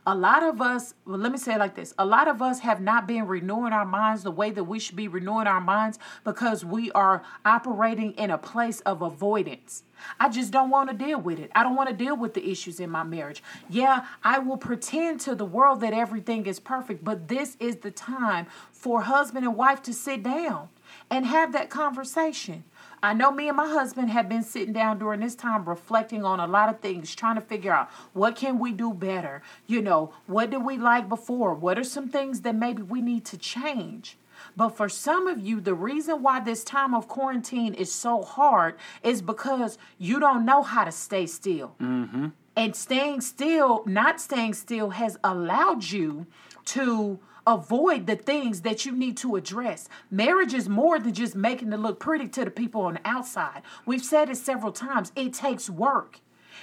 [0.07, 2.61] a lot of us, well, let me say it like this a lot of us
[2.61, 5.99] have not been renewing our minds the way that we should be renewing our minds
[6.25, 9.85] because we are operating in a place of avoidance.
[10.19, 11.53] I just don't want to deal with it.
[11.55, 13.43] I don't want to deal with the issues in my marriage.
[13.69, 17.93] Yeah, I will pretend to the world that everything is perfect, but this is the
[17.93, 20.71] time for husband and wife to sit down
[21.11, 22.65] and have that conversation.
[23.03, 26.39] I know me and my husband have been sitting down during this time reflecting on
[26.39, 29.43] a lot of things, trying to figure out what can we do better?
[29.67, 31.53] You know, what did we like before?
[31.53, 34.19] What are some things that maybe we need to change?
[34.57, 38.77] But for some of you, the reason why this time of quarantine is so hard
[39.03, 41.75] is because you don't know how to stay still.
[41.81, 42.29] Mm-hmm.
[42.55, 46.27] And staying still, not staying still, has allowed you
[46.67, 49.89] to avoid the things that you need to address.
[50.11, 53.63] Marriage is more than just making it look pretty to the people on the outside.
[53.87, 56.21] We've said it several times, it takes work.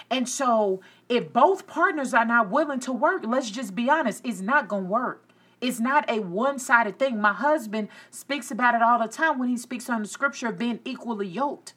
[0.09, 4.41] And so, if both partners are not willing to work, let's just be honest, it's
[4.41, 5.25] not going to work.
[5.61, 7.19] It's not a one sided thing.
[7.19, 10.57] My husband speaks about it all the time when he speaks on the scripture of
[10.57, 11.73] being equally yoked.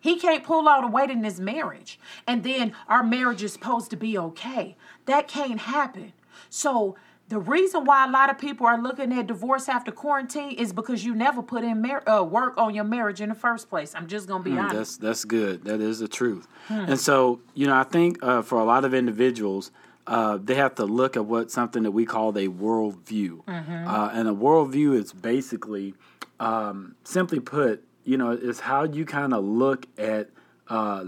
[0.00, 1.98] He can't pull all the weight in his marriage.
[2.26, 4.76] And then our marriage is supposed to be okay.
[5.06, 6.12] That can't happen.
[6.50, 6.96] So,
[7.28, 11.04] the reason why a lot of people are looking at divorce after quarantine is because
[11.04, 13.94] you never put in mar- uh, work on your marriage in the first place.
[13.94, 14.74] I'm just going to be honest.
[14.74, 15.64] That's that's good.
[15.64, 16.48] That is the truth.
[16.70, 19.70] And so, you know, I think uh, for a lot of individuals,
[20.06, 23.42] uh, they have to look at what something that we call a worldview.
[23.46, 25.94] Uh, and a worldview is basically,
[26.40, 30.30] um, simply put, you know, is how you kind of look at
[30.68, 31.02] uh,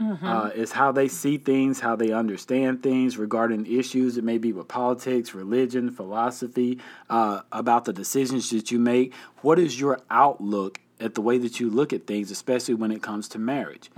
[0.00, 0.24] life.
[0.26, 4.16] Uh, is how they see things, how they understand things regarding issues.
[4.16, 6.78] It may be with politics, religion, philosophy,
[7.08, 9.14] uh, about the decisions that you make.
[9.42, 13.02] What is your outlook at the way that you look at things, especially when it
[13.02, 13.90] comes to marriage?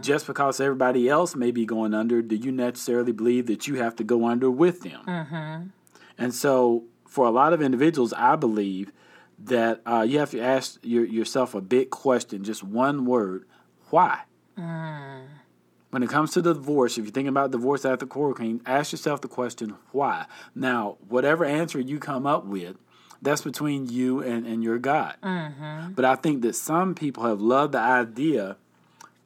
[0.00, 3.96] Just because everybody else may be going under, do you necessarily believe that you have
[3.96, 5.00] to go under with them?
[6.18, 8.92] And so, for a lot of individuals, I believe
[9.38, 13.44] that uh, you have to ask your, yourself a big question, just one word:
[13.90, 14.20] Why?
[15.90, 19.20] When it comes to the divorce, if you're thinking about divorce after quarantine, ask yourself
[19.20, 20.26] the question, why?
[20.54, 22.76] Now, whatever answer you come up with,
[23.20, 25.16] that's between you and, and your God.
[25.22, 25.92] Mm-hmm.
[25.92, 28.56] But I think that some people have loved the idea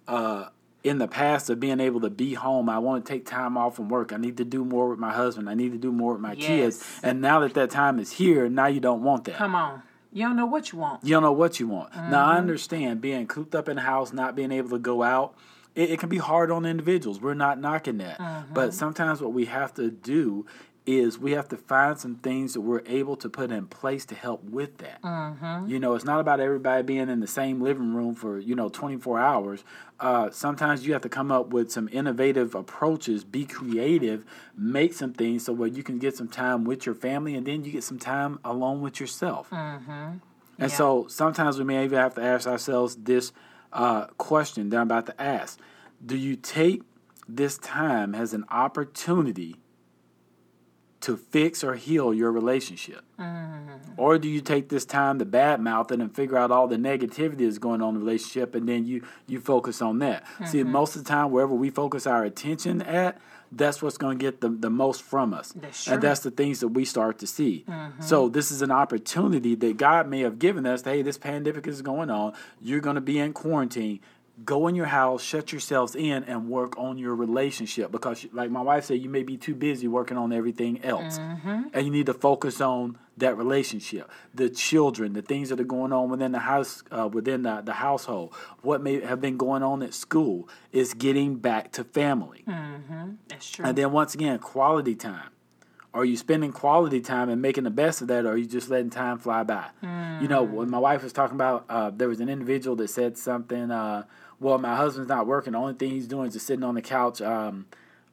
[0.08, 0.46] uh,
[0.82, 2.68] in the past of being able to be home.
[2.68, 4.12] I want to take time off from work.
[4.12, 5.50] I need to do more with my husband.
[5.50, 6.46] I need to do more with my yes.
[6.46, 7.00] kids.
[7.02, 9.36] And now that that time is here, now you don't want that.
[9.36, 9.82] Come on.
[10.12, 11.04] You don't know what you want.
[11.04, 11.92] You don't know what you want.
[11.92, 12.10] Mm-hmm.
[12.10, 15.34] Now, I understand being cooped up in the house, not being able to go out.
[15.74, 17.20] It, it can be hard on individuals.
[17.20, 18.18] We're not knocking that.
[18.18, 18.52] Mm-hmm.
[18.52, 20.44] But sometimes what we have to do
[20.84, 24.14] is we have to find some things that we're able to put in place to
[24.16, 25.00] help with that.
[25.02, 25.68] Mm-hmm.
[25.68, 28.68] You know, it's not about everybody being in the same living room for, you know,
[28.68, 29.64] 24 hours.
[30.00, 34.24] Uh, sometimes you have to come up with some innovative approaches, be creative,
[34.56, 37.64] make some things so where you can get some time with your family and then
[37.64, 39.48] you get some time alone with yourself.
[39.50, 39.90] Mm-hmm.
[39.90, 40.20] And
[40.58, 40.66] yeah.
[40.66, 43.32] so sometimes we may even have to ask ourselves this
[43.72, 45.58] uh, question that I'm about to ask
[46.04, 46.82] Do you take
[47.28, 49.61] this time as an opportunity?
[51.02, 53.04] To fix or heal your relationship?
[53.18, 53.68] Mm.
[53.96, 57.38] Or do you take this time to badmouth it and figure out all the negativity
[57.38, 60.24] that's going on in the relationship and then you, you focus on that?
[60.24, 60.44] Mm-hmm.
[60.46, 63.20] See, most of the time, wherever we focus our attention at,
[63.54, 65.52] that's what's going to get the, the most from us.
[65.52, 67.64] That's and that's the things that we start to see.
[67.68, 68.02] Mm-hmm.
[68.02, 70.82] So, this is an opportunity that God may have given us.
[70.82, 72.32] Hey, this pandemic is going on.
[72.62, 74.00] You're going to be in quarantine
[74.44, 77.90] go in your house, shut yourselves in, and work on your relationship.
[77.90, 81.62] Because, like my wife said, you may be too busy working on everything else, mm-hmm.
[81.72, 85.92] and you need to focus on that relationship, the children, the things that are going
[85.92, 89.82] on within the house, uh, within the, the household, what may have been going on
[89.82, 92.42] at school is getting back to family.
[92.48, 93.10] Mm-hmm.
[93.28, 93.64] That's true.
[93.66, 95.28] And then once again, quality time.
[95.94, 98.70] Are you spending quality time and making the best of that, or are you just
[98.70, 99.66] letting time fly by?
[99.84, 100.22] Mm.
[100.22, 103.18] You know, when my wife was talking about, uh, there was an individual that said
[103.18, 103.70] something.
[103.70, 104.04] Uh,
[104.42, 105.52] well, my husband's not working.
[105.52, 107.66] The only thing he's doing is just sitting on the couch, um,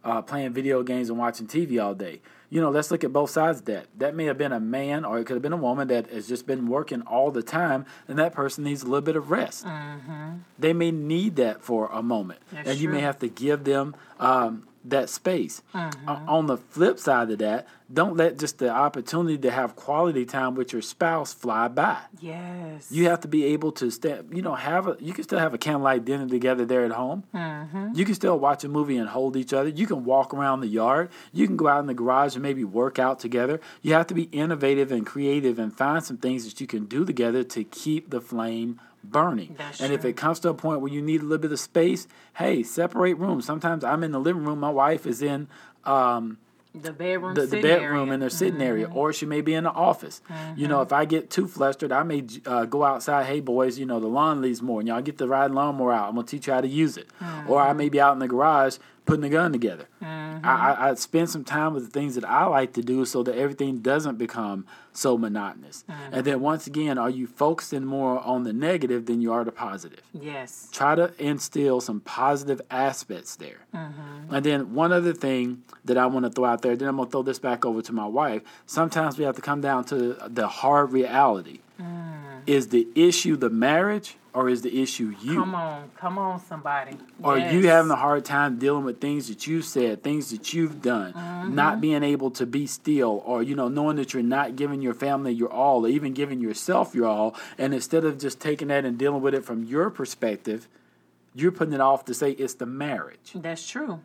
[0.04, 2.22] uh, playing video games and watching TV all day.
[2.52, 3.88] You know, let's look at both sides of that.
[3.98, 6.28] That may have been a man or it could have been a woman that has
[6.28, 9.66] just been working all the time, and that person needs a little bit of rest.
[9.66, 10.38] Mm-hmm.
[10.58, 12.96] They may need that for a moment, That's and you true.
[12.96, 15.62] may have to give them um, that space.
[15.74, 16.10] Mm-hmm.
[16.10, 20.26] Uh, on the flip side of that, don't let just the opportunity to have quality
[20.26, 21.98] time with your spouse fly by.
[22.20, 22.92] Yes.
[22.92, 25.54] You have to be able to stay, you know, have a you can still have
[25.54, 27.24] a candlelight dinner together there at home.
[27.34, 27.90] Mm-hmm.
[27.96, 29.70] You can still watch a movie and hold each other.
[29.70, 31.10] You can walk around the yard.
[31.34, 33.60] You can go out in the garage and maybe work out together.
[33.82, 37.06] You have to be innovative and creative and find some things that you can do
[37.06, 39.56] together to keep the flame burning.
[39.58, 39.96] That's and true.
[39.96, 42.64] if it comes to a point where you need a little bit of space, hey,
[42.64, 43.46] separate rooms.
[43.46, 45.48] Sometimes I'm in the living room, my wife is in
[45.86, 46.38] um,
[46.76, 48.62] the bedroom, the, the bedroom in their sitting mm-hmm.
[48.62, 50.22] area, or she may be in the office.
[50.30, 50.60] Mm-hmm.
[50.60, 53.26] You know, if I get too flustered, I may uh, go outside.
[53.26, 56.10] Hey, boys, you know the lawn leaves more, and y'all get the ride lawnmower out.
[56.10, 57.08] I'm gonna teach you how to use it.
[57.20, 57.50] Mm-hmm.
[57.50, 58.78] Or I may be out in the garage
[59.10, 59.88] putting the gun together.
[60.02, 60.46] Mm-hmm.
[60.46, 63.24] I, I, I, spend some time with the things that I like to do so
[63.24, 65.84] that everything doesn't become so monotonous.
[65.90, 66.14] Mm-hmm.
[66.14, 69.52] And then once again, are you focusing more on the negative than you are the
[69.52, 70.02] positive?
[70.14, 70.70] Yes.
[70.72, 73.60] Try to instill some positive aspects there.
[73.74, 74.34] Mm-hmm.
[74.34, 77.08] And then one other thing that I want to throw out there, then I'm going
[77.08, 78.42] to throw this back over to my wife.
[78.66, 81.60] Sometimes we have to come down to the hard reality.
[81.80, 82.42] Mm.
[82.46, 85.36] Is the issue the marriage or is the issue you?
[85.36, 86.98] Come on, come on, somebody.
[87.24, 87.54] Are yes.
[87.54, 91.14] you having a hard time dealing with things that you said, things that you've done,
[91.14, 91.56] mm-hmm.
[91.56, 94.94] not being able to be still, or you know, knowing that you're not giving your
[94.94, 98.86] family your all, or even giving yourself your all, and instead of just taking that
[98.86, 100.68] and dealing with it from your perspective,
[101.34, 103.32] you're putting it off to say it's the marriage.
[103.36, 104.00] That's true.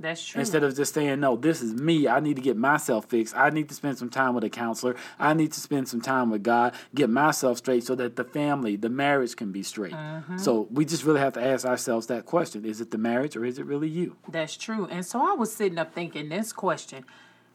[0.00, 0.40] That's true.
[0.40, 2.08] Instead of just saying, no, this is me.
[2.08, 3.36] I need to get myself fixed.
[3.36, 4.96] I need to spend some time with a counselor.
[5.18, 8.76] I need to spend some time with God, get myself straight so that the family,
[8.76, 9.92] the marriage can be straight.
[9.92, 10.38] Mm-hmm.
[10.38, 13.44] So we just really have to ask ourselves that question Is it the marriage or
[13.44, 14.16] is it really you?
[14.26, 14.86] That's true.
[14.86, 17.04] And so I was sitting up thinking this question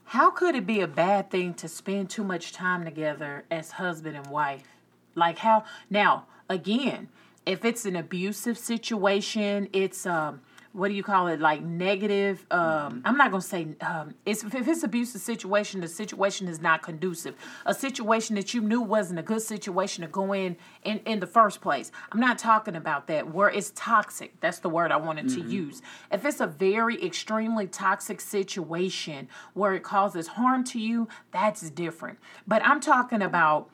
[0.06, 4.16] How could it be a bad thing to spend too much time together as husband
[4.16, 4.68] and wife?
[5.16, 7.10] Like, how, now, again,
[7.46, 10.42] if it's an abusive situation, it's, um,
[10.76, 13.00] what do you call it like negative um, mm-hmm.
[13.06, 16.82] i'm not going to say um, it's, if it's abusive situation the situation is not
[16.82, 17.36] conducive.
[17.66, 21.28] A situation that you knew wasn't a good situation to go in in, in the
[21.28, 21.92] first place.
[22.12, 24.40] I'm not talking about that where it's toxic.
[24.40, 25.48] That's the word i wanted mm-hmm.
[25.48, 25.82] to use.
[26.12, 32.20] If it's a very extremely toxic situation where it causes harm to you that's different.
[32.48, 33.70] But i'm talking about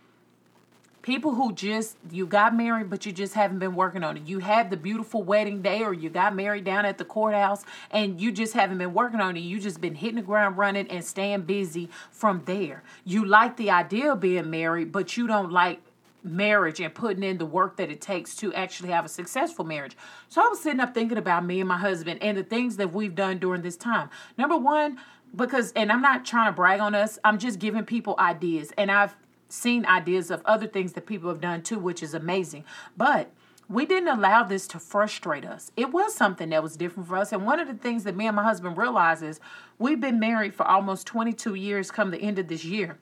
[1.01, 4.39] people who just you got married but you just haven't been working on it you
[4.39, 8.31] had the beautiful wedding day or you got married down at the courthouse and you
[8.31, 11.41] just haven't been working on it you just been hitting the ground running and staying
[11.41, 15.79] busy from there you like the idea of being married but you don't like
[16.23, 19.97] marriage and putting in the work that it takes to actually have a successful marriage.
[20.29, 22.93] So I was sitting up thinking about me and my husband and the things that
[22.93, 24.09] we've done during this time.
[24.37, 24.99] Number one,
[25.35, 28.71] because and I'm not trying to brag on us, I'm just giving people ideas.
[28.77, 29.15] And I've
[29.51, 32.63] seen ideas of other things that people have done too, which is amazing.
[32.95, 33.31] But
[33.69, 35.71] we didn't allow this to frustrate us.
[35.77, 37.31] It was something that was different for us.
[37.31, 39.39] And one of the things that me and my husband realized is
[39.79, 42.97] we've been married for almost 22 years come the end of this year.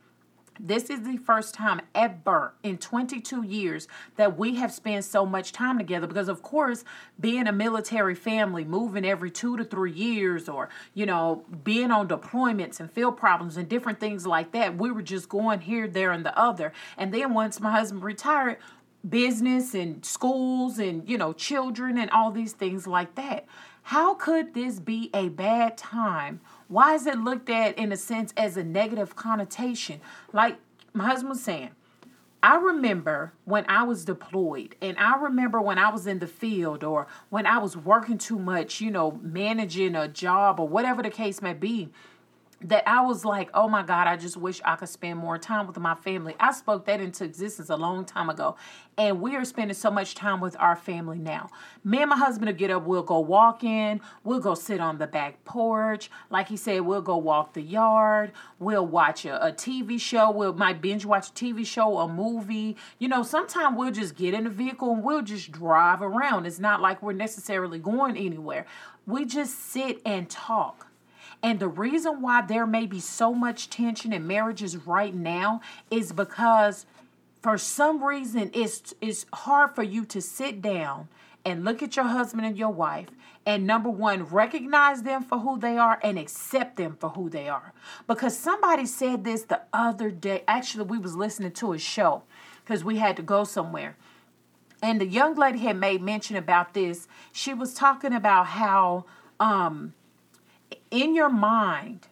[0.61, 5.53] This is the first time ever in 22 years that we have spent so much
[5.53, 6.83] time together because, of course,
[7.17, 12.09] being a military family, moving every two to three years, or, you know, being on
[12.09, 16.11] deployments and field problems and different things like that, we were just going here, there,
[16.11, 16.73] and the other.
[16.97, 18.57] And then once my husband retired,
[19.07, 23.45] business and schools and, you know, children and all these things like that.
[23.83, 28.31] How could this be a bad time why is it looked at in a sense
[28.37, 29.99] as a negative connotation?
[30.31, 30.57] Like
[30.93, 31.71] my husband was saying,
[32.41, 36.85] I remember when I was deployed, and I remember when I was in the field
[36.85, 41.09] or when I was working too much, you know, managing a job or whatever the
[41.09, 41.89] case may be
[42.61, 45.65] that I was like, oh my God, I just wish I could spend more time
[45.67, 46.35] with my family.
[46.39, 48.57] I spoke that into existence a long time ago.
[48.97, 51.49] And we are spending so much time with our family now.
[51.85, 55.07] Me and my husband will get up, we'll go walking, we'll go sit on the
[55.07, 56.11] back porch.
[56.29, 60.53] Like he said, we'll go walk the yard, we'll watch a, a TV show, we'll
[60.53, 62.75] might binge watch a TV show, a movie.
[62.97, 66.45] You know, sometimes we'll just get in the vehicle and we'll just drive around.
[66.45, 68.65] It's not like we're necessarily going anywhere.
[69.07, 70.88] We just sit and talk
[71.41, 76.11] and the reason why there may be so much tension in marriages right now is
[76.11, 76.85] because
[77.41, 81.07] for some reason it's it's hard for you to sit down
[81.45, 83.07] and look at your husband and your wife
[83.45, 87.47] and number one recognize them for who they are and accept them for who they
[87.47, 87.73] are.
[88.05, 90.43] Because somebody said this the other day.
[90.47, 92.23] Actually we was listening to a show
[92.63, 93.95] because we had to go somewhere.
[94.81, 97.07] And the young lady had made mention about this.
[97.31, 99.05] She was talking about how
[99.39, 99.93] um
[100.91, 102.07] in your mind,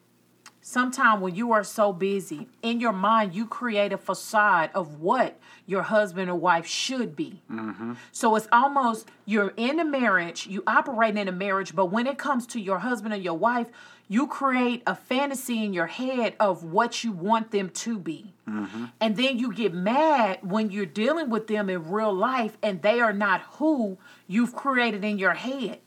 [0.62, 5.39] sometime when you are so busy, in your mind, you create a facade of what
[5.65, 7.41] your husband or wife should be.
[7.52, 7.93] Mm-hmm.
[8.12, 12.17] So it's almost you're in a marriage, you operate in a marriage, but when it
[12.17, 13.67] comes to your husband or your wife,
[14.10, 18.34] you create a fantasy in your head of what you want them to be.
[18.48, 18.86] Mm-hmm.
[19.02, 23.02] And then you get mad when you're dealing with them in real life and they
[23.02, 25.80] are not who you've created in your head.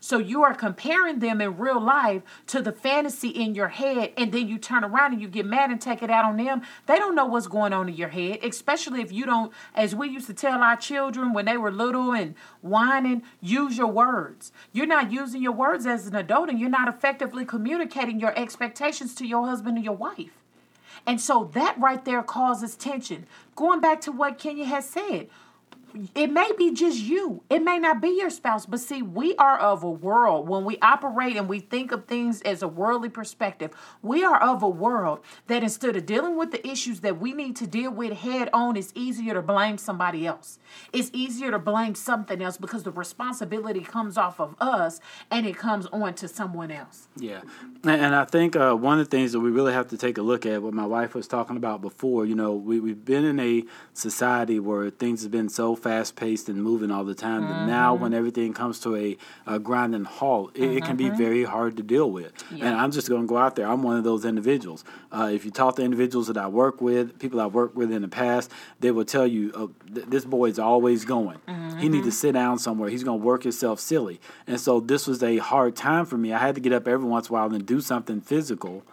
[0.00, 4.32] So you are comparing them in real life to the fantasy in your head, and
[4.32, 6.62] then you turn around and you get mad and take it out on them.
[6.86, 10.08] They don't know what's going on in your head, especially if you don't, as we
[10.08, 14.52] used to tell our children when they were little and whining, use your words.
[14.72, 19.14] You're not using your words as an adult, and you're not effectively communicating your expectations
[19.16, 20.32] to your husband or your wife.
[21.06, 23.26] And so that right there causes tension.
[23.54, 25.28] Going back to what Kenya has said,
[26.14, 27.42] it may be just you.
[27.50, 28.66] It may not be your spouse.
[28.66, 30.48] But see, we are of a world.
[30.48, 33.70] When we operate and we think of things as a worldly perspective,
[34.02, 37.56] we are of a world that instead of dealing with the issues that we need
[37.56, 40.58] to deal with head on, it's easier to blame somebody else.
[40.92, 45.00] It's easier to blame something else because the responsibility comes off of us
[45.30, 47.08] and it comes on to someone else.
[47.16, 47.40] Yeah.
[47.84, 50.22] And I think uh, one of the things that we really have to take a
[50.22, 53.40] look at, what my wife was talking about before, you know, we, we've been in
[53.40, 57.42] a society where things have been so fast paced and moving all the time.
[57.42, 57.66] Mm-hmm.
[57.66, 59.16] now, when everything comes to a,
[59.46, 60.78] a grinding halt, it, mm-hmm.
[60.78, 61.16] it, can be mm-hmm.
[61.16, 62.32] very hard to deal with.
[62.50, 62.66] Yeah.
[62.66, 63.66] And I'm just going to go out there.
[63.66, 64.84] I'm one of those individuals.
[65.12, 68.02] Uh, if you talk to individuals that I work with, people I've worked with in
[68.02, 71.38] the past, they will tell you, oh, th- this boy is always going.
[71.48, 71.78] Mm-hmm.
[71.78, 72.88] He needs to sit down somewhere.
[72.88, 74.20] He's going to work himself silly.
[74.46, 76.32] And so this was a hard time for me.
[76.32, 78.84] I had to get up every once in a while and do something physical.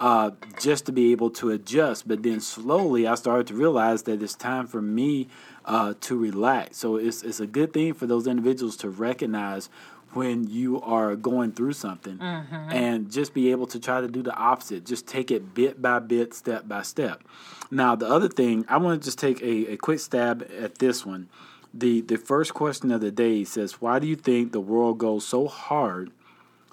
[0.00, 2.06] Uh, just to be able to adjust.
[2.06, 5.28] But then slowly I started to realize that it's time for me
[5.64, 6.78] uh, to relax.
[6.78, 9.68] So it's it's a good thing for those individuals to recognize
[10.14, 12.70] when you are going through something mm-hmm.
[12.70, 15.98] and just be able to try to do the opposite just take it bit by
[15.98, 17.22] bit step by step
[17.70, 21.04] now the other thing i want to just take a, a quick stab at this
[21.04, 21.28] one
[21.72, 25.26] the the first question of the day says why do you think the world goes
[25.26, 26.10] so hard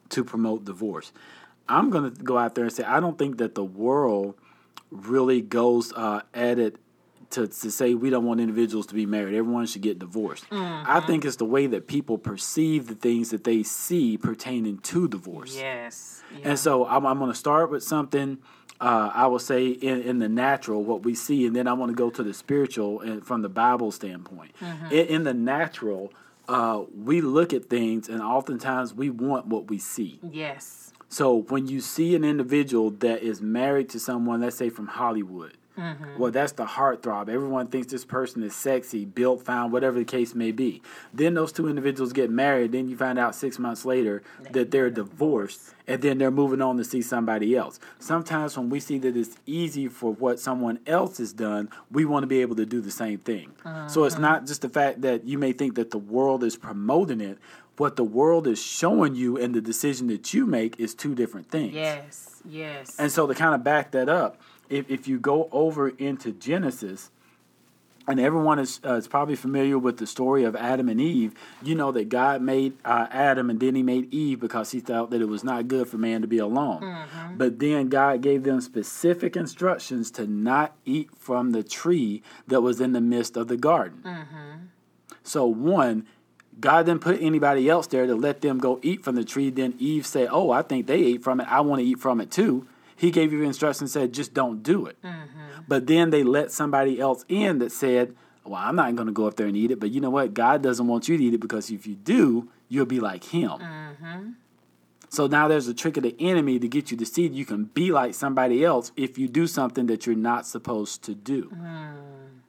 [0.10, 1.12] to promote divorce
[1.68, 4.36] i'm going to go out there and say i don't think that the world
[4.92, 6.76] really goes uh, at it
[7.32, 9.36] to, to say we don't want individuals to be married.
[9.36, 10.50] Everyone should get divorced.
[10.50, 10.90] Mm-hmm.
[10.90, 15.08] I think it's the way that people perceive the things that they see pertaining to
[15.08, 15.56] divorce.
[15.56, 16.24] Yes.
[16.38, 16.50] Yeah.
[16.50, 18.38] And so I'm, I'm going to start with something.
[18.80, 21.92] Uh, I will say in, in the natural what we see, and then I want
[21.92, 24.56] to go to the spiritual and from the Bible standpoint.
[24.60, 24.86] Mm-hmm.
[24.88, 26.12] In, in, the natural,
[26.48, 30.20] uh, we look at things, and oftentimes we want what we see.
[30.24, 30.94] Yes.
[31.10, 35.58] So when you see an individual that is married to someone, let's say from Hollywood,
[36.18, 37.30] Well, that's the heartthrob.
[37.30, 40.82] Everyone thinks this person is sexy, built, fine, whatever the case may be.
[41.14, 42.72] Then those two individuals get married.
[42.72, 46.78] Then you find out six months later that they're divorced, and then they're moving on
[46.78, 47.80] to see somebody else.
[48.00, 52.24] Sometimes when we see that it's easy for what someone else has done, we want
[52.24, 53.52] to be able to do the same thing.
[53.88, 57.22] So it's not just the fact that you may think that the world is promoting
[57.22, 57.38] it.
[57.78, 61.50] What the world is showing you and the decision that you make is two different
[61.50, 61.74] things.
[61.74, 63.00] Yes, yes.
[63.00, 64.40] And so to kind of back that up,
[64.72, 67.12] if, if you go over into Genesis,
[68.08, 71.76] and everyone is, uh, is probably familiar with the story of Adam and Eve, you
[71.76, 75.22] know that God made uh, Adam and then he made Eve because he thought that
[75.22, 76.82] it was not good for man to be alone.
[77.38, 82.82] But then God gave them specific instructions to not eat from the tree that was
[82.82, 84.02] in the midst of the garden.
[85.24, 86.08] So, one,
[86.60, 89.52] God didn't put anybody else there to let them go eat from the tree.
[89.52, 91.48] Then Eve said, Oh, I think they ate from it.
[91.52, 92.68] I want to eat from it too.
[93.02, 94.96] He gave you instructions and said, Just don't do it.
[95.02, 95.64] Mm-hmm.
[95.68, 99.26] But then they let somebody else in that said, Well, I'm not going to go
[99.26, 99.80] up there and eat it.
[99.80, 100.36] But you know what?
[100.36, 103.50] God doesn't want you to eat it because if you do, you'll be like Him.
[103.50, 104.30] Mm-hmm.
[105.10, 107.64] So now there's a trick of the enemy to get you to see you can
[107.66, 111.50] be like somebody else if you do something that you're not supposed to do.
[111.50, 112.41] Mm.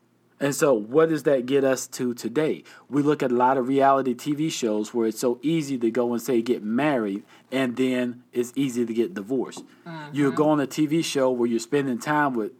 [0.42, 2.64] And so, what does that get us to today?
[2.90, 6.12] We look at a lot of reality TV shows where it's so easy to go
[6.12, 7.22] and say get married,
[7.52, 9.64] and then it's easy to get divorced.
[10.12, 12.50] You go on a TV show where you're spending time with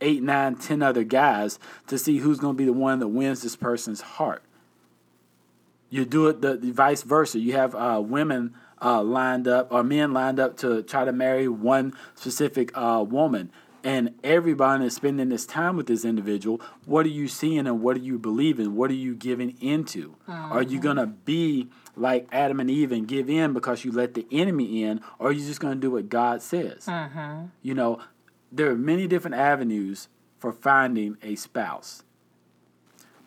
[0.00, 3.42] eight, nine, ten other guys to see who's going to be the one that wins
[3.42, 4.42] this person's heart.
[5.88, 7.38] You do it the, the vice versa.
[7.38, 11.46] You have uh, women uh, lined up or men lined up to try to marry
[11.46, 13.52] one specific uh, woman.
[13.82, 16.60] And everybody is spending this time with this individual.
[16.84, 18.76] What are you seeing and what are you believing?
[18.76, 20.16] What are you giving into?
[20.28, 20.80] Are you mm-hmm.
[20.80, 24.82] going to be like Adam and Eve and give in because you let the enemy
[24.82, 25.00] in?
[25.18, 26.86] Or are you just going to do what God says?
[26.86, 27.46] Mm-hmm.
[27.62, 28.00] You know,
[28.52, 30.08] there are many different avenues
[30.38, 32.02] for finding a spouse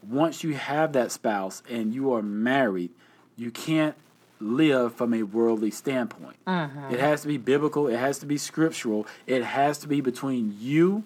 [0.08, 2.92] once you have that spouse and you are married,
[3.36, 3.96] you can't
[4.44, 6.38] live from a worldly standpoint.
[6.46, 6.94] Mm-hmm.
[6.94, 10.58] It has to be biblical, it has to be scriptural, it has to be between
[10.60, 11.04] you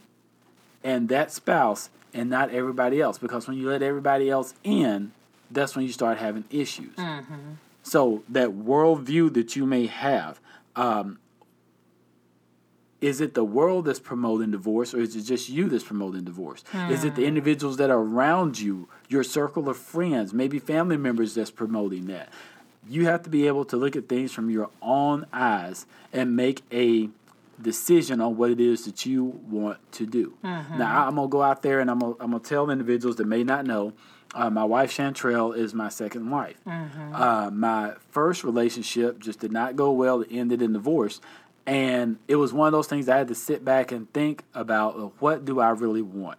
[0.83, 3.17] and that spouse and not everybody else.
[3.17, 5.11] Because when you let everybody else in,
[5.51, 6.95] that's when you start having issues.
[6.95, 7.53] Mm-hmm.
[7.83, 10.41] So, that worldview that you may have,
[10.75, 11.19] um,
[12.99, 16.63] is it the world that's promoting divorce or is it just you that's promoting divorce?
[16.89, 17.27] Is it the hmm.
[17.27, 22.29] individuals that are around you, your circle of friends, maybe family members that's promoting that?
[22.89, 26.63] You have to be able to look at things from your own eyes and make
[26.71, 27.09] a
[27.61, 30.33] decision on what it is that you want to do.
[30.77, 33.15] Now, I'm going to go out there and I'm going to, I'm to tell individuals
[33.17, 33.93] that may not know.
[34.35, 36.57] Uh, my wife Chantrell is my second wife.
[37.15, 40.21] Uh, my first relationship just did not go well.
[40.21, 41.19] It ended in divorce.
[41.65, 44.95] And it was one of those things I had to sit back and think about
[44.95, 46.38] uh, what do I really want?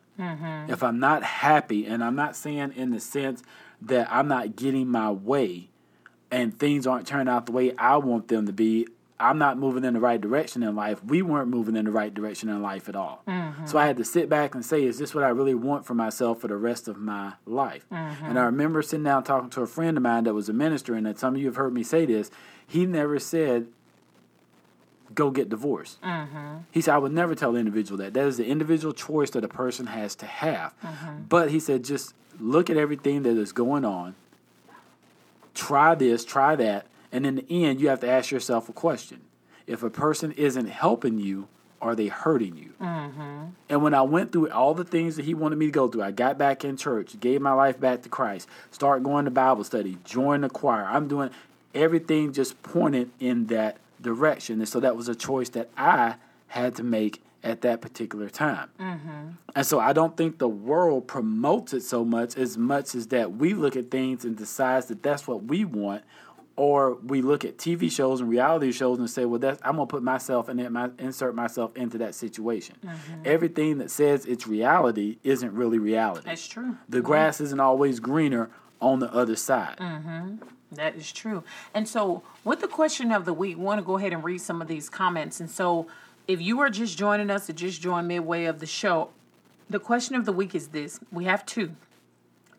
[0.70, 3.42] If I'm not happy, and I'm not saying in the sense
[3.82, 5.68] that I'm not getting my way
[6.30, 8.86] and things aren't turning out the way I want them to be,
[9.20, 11.02] I'm not moving in the right direction in life.
[11.02, 13.22] We weren't moving in the right direction in life at all.
[13.26, 13.66] Mm-hmm.
[13.66, 15.94] So I had to sit back and say, is this what I really want for
[15.94, 17.84] myself for the rest of my life?
[17.90, 18.38] And I mm-hmm.
[18.38, 21.18] remember sitting down talking to a friend of mine that was a minister, and that
[21.18, 22.30] some of you have heard me say this.
[22.64, 23.66] He never said,
[25.14, 26.00] go get divorced.
[26.02, 26.58] Mm-hmm.
[26.70, 28.14] He said, I would never tell the individual that.
[28.14, 30.74] That is the individual choice that a person has to have.
[31.28, 34.14] But he said, just look at everything that is going on,
[35.58, 39.20] try this, try that, and in the end, you have to ask yourself a question.
[39.66, 41.48] If a person isn't helping you,
[41.82, 42.72] are they hurting you?
[42.80, 43.44] Mm-hmm.
[43.68, 46.02] And when I went through all the things that he wanted me to go through,
[46.02, 49.64] I got back in church, gave my life back to Christ, start going to Bible
[49.64, 50.84] study, join the choir.
[50.84, 51.30] I'm doing
[51.74, 54.60] everything just pointed in that direction.
[54.60, 56.14] And so that was a choice that I
[56.48, 58.68] had to make at that particular time.
[58.78, 59.30] Mm-hmm.
[59.56, 63.36] And so I don't think the world promotes it so much as much as that
[63.36, 66.04] we look at things and decides that that's what we want.
[66.56, 69.86] Or we look at TV shows and reality shows and say, "Well, that's I'm gonna
[69.86, 73.22] put myself and my, insert myself into that situation." Mm-hmm.
[73.24, 76.24] Everything that says it's reality isn't really reality.
[76.26, 76.76] That's true.
[76.88, 77.06] The mm-hmm.
[77.06, 79.78] grass isn't always greener on the other side.
[80.72, 81.44] That is true.
[81.72, 84.40] And so, with the question of the week, we want to go ahead and read
[84.40, 85.40] some of these comments.
[85.40, 85.86] And so,
[86.28, 89.08] if you are just joining us or just joined midway of the show,
[89.70, 91.74] the question of the week is this we have two.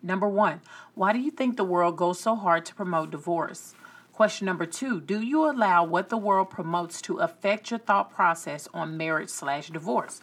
[0.02, 0.62] Number one,
[0.96, 3.76] why do you think the world goes so hard to promote divorce?
[4.12, 8.68] Question number two, do you allow what the world promotes to affect your thought process
[8.74, 10.20] on marriage slash divorce?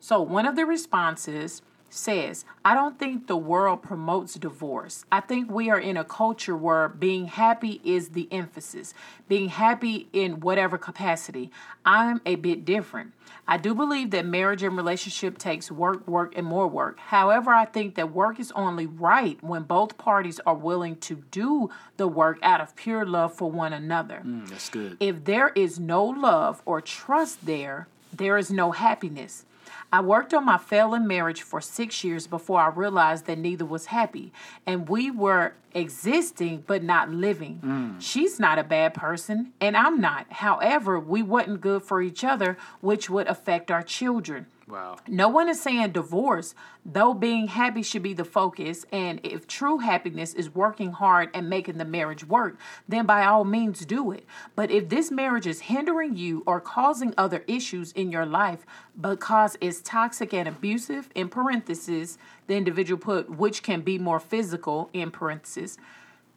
[0.00, 5.04] So, one of the responses says, I don't think the world promotes divorce.
[5.10, 8.94] I think we are in a culture where being happy is the emphasis,
[9.28, 11.50] being happy in whatever capacity.
[11.84, 13.12] I'm a bit different.
[13.48, 16.98] I do believe that marriage and relationship takes work, work, and more work.
[16.98, 21.70] However, I think that work is only right when both parties are willing to do
[21.96, 24.22] the work out of pure love for one another.
[24.24, 24.96] Mm, that's good.
[24.98, 29.44] If there is no love or trust there, there is no happiness.
[29.92, 33.86] I worked on my failing marriage for six years before I realized that neither was
[33.86, 34.32] happy.
[34.66, 37.60] And we were existing but not living.
[37.64, 38.00] Mm.
[38.00, 40.26] She's not a bad person, and I'm not.
[40.30, 44.46] However, we wasn't good for each other, which would affect our children.
[44.68, 44.96] Wow.
[45.06, 46.52] No one is saying divorce,
[46.84, 48.84] though being happy should be the focus.
[48.90, 52.58] And if true happiness is working hard and making the marriage work,
[52.88, 54.24] then by all means do it.
[54.56, 58.66] But if this marriage is hindering you or causing other issues in your life
[59.00, 64.90] because it's toxic and abusive, in parentheses, the individual put, which can be more physical,
[64.92, 65.78] in parentheses,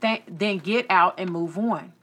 [0.01, 1.93] then get out and move on.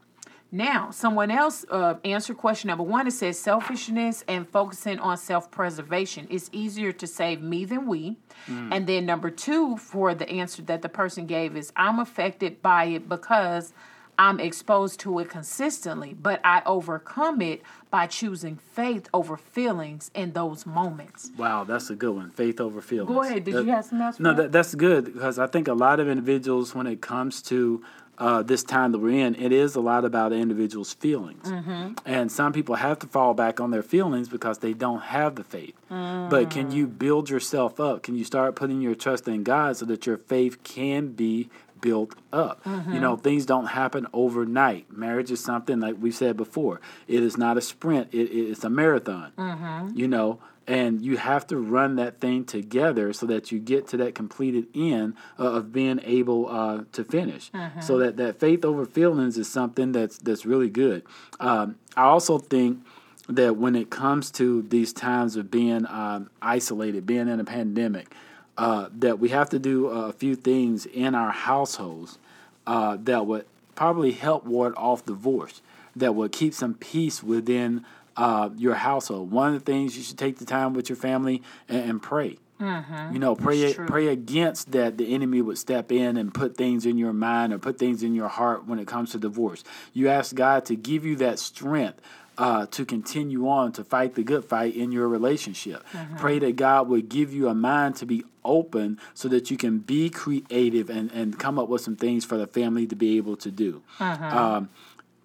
[0.53, 3.07] Now, someone else uh, answered question number one.
[3.07, 6.27] It says selfishness and focusing on self preservation.
[6.31, 8.17] It's easier to save me than we.
[8.47, 8.69] Mm.
[8.73, 12.85] And then number two, for the answer that the person gave, is I'm affected by
[12.85, 13.73] it because
[14.19, 20.33] I'm exposed to it consistently, but I overcome it by choosing faith over feelings in
[20.33, 21.31] those moments.
[21.37, 22.31] Wow, that's a good one.
[22.31, 23.09] Faith over feelings.
[23.09, 23.45] Go ahead.
[23.45, 24.19] Did that, you have some else?
[24.19, 27.85] No, that, that's good because I think a lot of individuals, when it comes to
[28.19, 31.49] uh, this time that we're in, it is a lot about an individual's feelings.
[31.49, 31.95] Mm-hmm.
[32.05, 35.45] And some people have to fall back on their feelings because they don't have the
[35.45, 35.75] faith.
[35.91, 36.31] Mm.
[36.31, 38.03] But can you build yourself up?
[38.03, 41.49] Can you start putting your trust in God so that your faith can be
[41.81, 42.65] built up.
[42.65, 42.95] Mm-hmm.
[42.95, 44.91] You know, things don't happen overnight.
[44.91, 46.81] Marriage is something like we've said before.
[47.07, 48.13] It is not a sprint.
[48.13, 49.33] It, it's a marathon.
[49.37, 49.97] Mm-hmm.
[49.97, 53.97] You know, and you have to run that thing together so that you get to
[53.99, 57.51] that completed end uh, of being able uh, to finish.
[57.53, 57.81] Mm-hmm.
[57.81, 61.05] So that that faith over feelings is something that's that's really good.
[61.39, 62.85] Um, I also think
[63.29, 68.15] that when it comes to these times of being um, isolated, being in a pandemic,
[68.59, 72.19] uh, that we have to do a few things in our households
[72.67, 75.61] uh, that would probably help ward off divorce,
[75.95, 77.85] that would keep some peace within
[78.17, 79.31] uh, your household.
[79.31, 82.39] One of the things you should take the time with your family and, and pray.
[82.61, 83.13] Mm-hmm.
[83.13, 86.97] You know, pray pray against that the enemy would step in and put things in
[86.97, 89.63] your mind or put things in your heart when it comes to divorce.
[89.93, 92.01] You ask God to give you that strength
[92.39, 95.85] uh, to continue on to fight the good fight in your relationship.
[95.93, 96.17] Mm-hmm.
[96.17, 99.79] Pray that God would give you a mind to be open so that you can
[99.79, 103.37] be creative and, and come up with some things for the family to be able
[103.37, 103.83] to do.
[103.99, 104.25] Mm-hmm.
[104.25, 104.71] Um,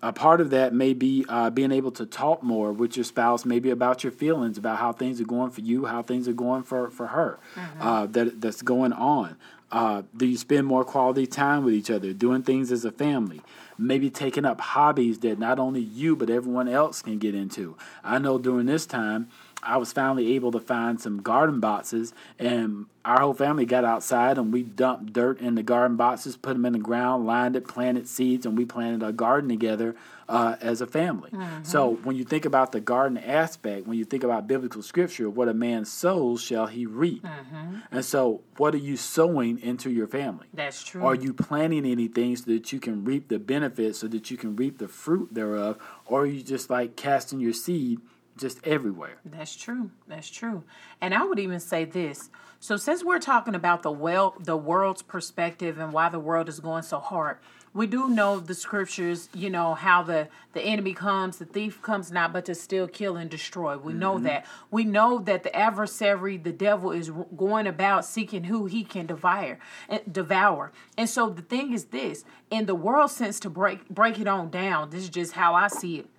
[0.04, 3.46] a part of that may be uh, being able to talk more with your spouse,
[3.46, 6.64] maybe about your feelings, about how things are going for you, how things are going
[6.64, 7.82] for, for her, mm-hmm.
[7.82, 9.38] uh, that, that's going on.
[9.72, 13.42] Uh, do you spend more quality time with each other, doing things as a family?
[13.78, 17.78] Maybe taking up hobbies that not only you, but everyone else can get into.
[18.04, 19.30] I know during this time,
[19.64, 24.38] I was finally able to find some garden boxes, and our whole family got outside
[24.38, 27.68] and we dumped dirt in the garden boxes, put them in the ground, lined it,
[27.68, 29.96] planted seeds, and we planted a garden together
[30.30, 31.32] uh, as a family.
[31.32, 31.64] Mm-hmm.
[31.64, 35.48] So when you think about the garden aspect, when you think about biblical scripture, what
[35.48, 37.24] a man sows shall he reap.
[37.24, 37.78] Mm-hmm.
[37.92, 40.48] And so, what are you sowing into your family?
[40.54, 41.04] That's true.
[41.04, 44.56] Are you planting anything so that you can reap the benefits, so that you can
[44.56, 48.00] reap the fruit thereof, or are you just like casting your seed?
[48.42, 49.18] Just everywhere.
[49.24, 49.92] That's true.
[50.08, 50.64] That's true.
[51.00, 52.30] And I would even say this.
[52.60, 56.60] So since we're talking about the well the world's perspective and why the world is
[56.60, 57.38] going so hard,
[57.74, 62.12] we do know the scriptures, you know, how the the enemy comes, the thief comes
[62.12, 63.78] not but to steal, kill and destroy.
[63.78, 64.00] We mm-hmm.
[64.00, 64.46] know that.
[64.70, 69.58] We know that the adversary, the devil is going about seeking who he can devour
[69.88, 70.72] and devour.
[70.98, 74.50] And so the thing is this, in the world sense to break break it on
[74.50, 76.10] down, this is just how I see it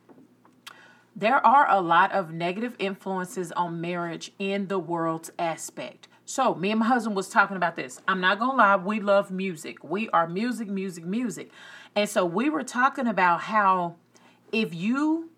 [1.15, 6.09] there are a lot of negative influences on marriage in the world's aspect.
[6.25, 8.01] So, me and my husband was talking about this.
[8.09, 9.85] I'm not going to lie, we love music.
[9.85, 11.51] We are music, music, music.
[11.95, 13.97] And so we were talking about how
[14.51, 15.31] if you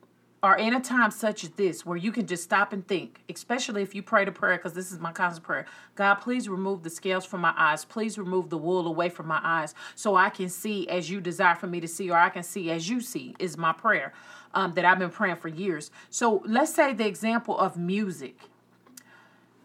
[0.45, 3.83] are in a time such as this where you can just stop and think, especially
[3.83, 5.65] if you pray to prayer, because this is my constant prayer
[5.95, 7.85] God, please remove the scales from my eyes.
[7.85, 11.55] Please remove the wool away from my eyes so I can see as you desire
[11.55, 14.13] for me to see, or I can see as you see, is my prayer
[14.55, 15.91] um, that I've been praying for years.
[16.11, 18.39] So let's say the example of music.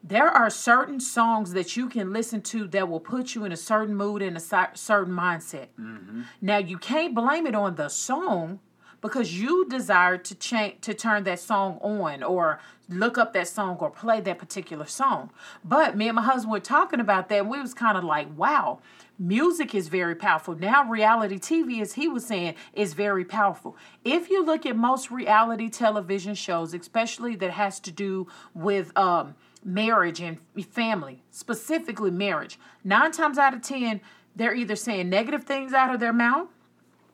[0.04, 3.58] There are certain songs that you can listen to that will put you in a
[3.58, 5.68] certain mood and a certain mindset.
[5.80, 6.22] Mm-hmm.
[6.42, 8.60] Now, you can't blame it on the song
[9.02, 13.78] because you desired to change to turn that song on or look up that song
[13.80, 15.30] or play that particular song.
[15.64, 18.28] But me and my husband were talking about that and we was kind of like,
[18.36, 18.80] wow,
[19.18, 20.56] music is very powerful.
[20.56, 23.78] Now reality TV, as he was saying, is very powerful.
[24.04, 29.36] If you look at most reality television shows, especially that has to do with um,
[29.64, 30.38] marriage and
[30.72, 34.02] family, specifically marriage, nine times out of ten,
[34.36, 36.48] they're either saying negative things out of their mouth,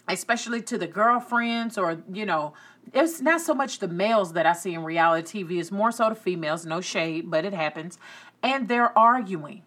[0.08, 2.54] especially to the girlfriends or, you know,
[2.94, 6.10] it's not so much the males that I see in reality TV, it's more so
[6.10, 7.98] the females, no shade, but it happens.
[8.44, 9.64] And they're arguing.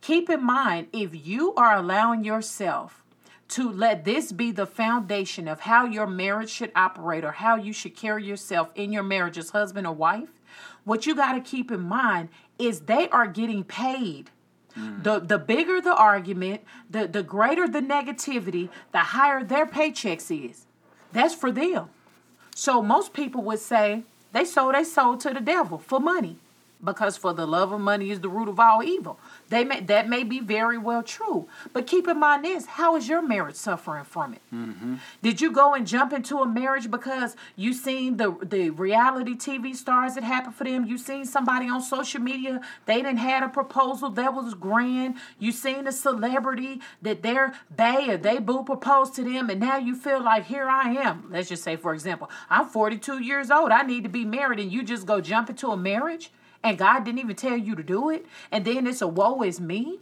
[0.00, 3.04] Keep in mind, if you are allowing yourself
[3.48, 7.72] to let this be the foundation of how your marriage should operate or how you
[7.72, 10.30] should carry yourself in your marriage as husband or wife,
[10.84, 14.30] what you got to keep in mind is they are getting paid.
[14.76, 15.02] Mm.
[15.02, 20.66] The the bigger the argument, the the greater the negativity, the higher their paychecks is.
[21.12, 21.90] That's for them.
[22.54, 26.36] So most people would say they sold they sold to the devil for money
[26.84, 29.18] because for the love of money is the root of all evil.
[29.48, 33.08] They may, that may be very well true, but keep in mind this: how is
[33.08, 34.42] your marriage suffering from it?
[34.52, 34.96] Mm-hmm.
[35.22, 39.74] Did you go and jump into a marriage because you seen the the reality TV
[39.74, 40.86] stars that happened for them?
[40.86, 45.16] You seen somebody on social media they didn't had a proposal that was grand.
[45.38, 49.76] You seen a celebrity that their bae or they boo proposed to them, and now
[49.76, 51.28] you feel like here I am.
[51.30, 53.70] Let's just say, for example, I'm 42 years old.
[53.70, 56.30] I need to be married, and you just go jump into a marriage
[56.62, 59.60] and God didn't even tell you to do it, and then it's a woe is
[59.60, 59.98] me.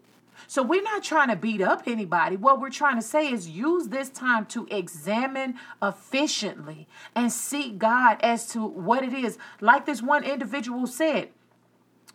[0.46, 2.36] So we're not trying to beat up anybody.
[2.36, 8.18] What we're trying to say is use this time to examine efficiently and seek God
[8.22, 9.38] as to what it is.
[9.60, 11.28] Like this one individual said,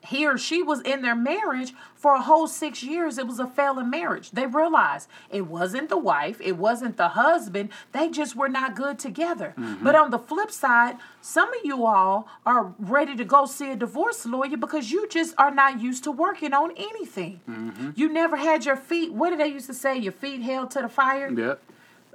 [0.08, 3.18] he or she was in their marriage for a whole six years.
[3.18, 4.32] It was a failing marriage.
[4.32, 7.70] They realized it wasn't the wife, it wasn't the husband.
[7.92, 9.54] They just were not good together.
[9.58, 9.84] Mm-hmm.
[9.84, 13.76] But on the flip side, some of you all are ready to go see a
[13.76, 17.42] divorce lawyer because you just are not used to working on anything.
[17.50, 17.92] Mm-hmm.
[17.96, 19.98] You never had your feet, what did they used to say?
[19.98, 21.30] Your feet held to the fire?
[21.30, 21.62] Yep.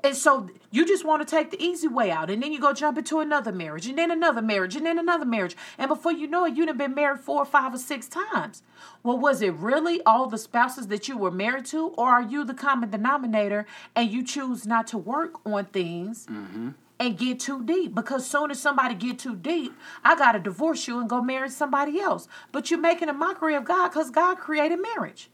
[0.02, 2.72] And so you just want to take the easy way out, and then you go
[2.72, 5.56] jump into another marriage, and then another marriage, and then another marriage.
[5.78, 8.62] And before you know it, you'd have been married four or five or six times.
[9.02, 12.44] Well, was it really all the spouses that you were married to, or are you
[12.44, 16.26] the common denominator and you choose not to work on things?
[16.26, 16.70] Mm-hmm.
[16.98, 19.72] And get too deep because soon as somebody get too deep,
[20.04, 22.28] I gotta divorce you and go marry somebody else.
[22.52, 25.30] But you're making a mockery of God because God created marriage.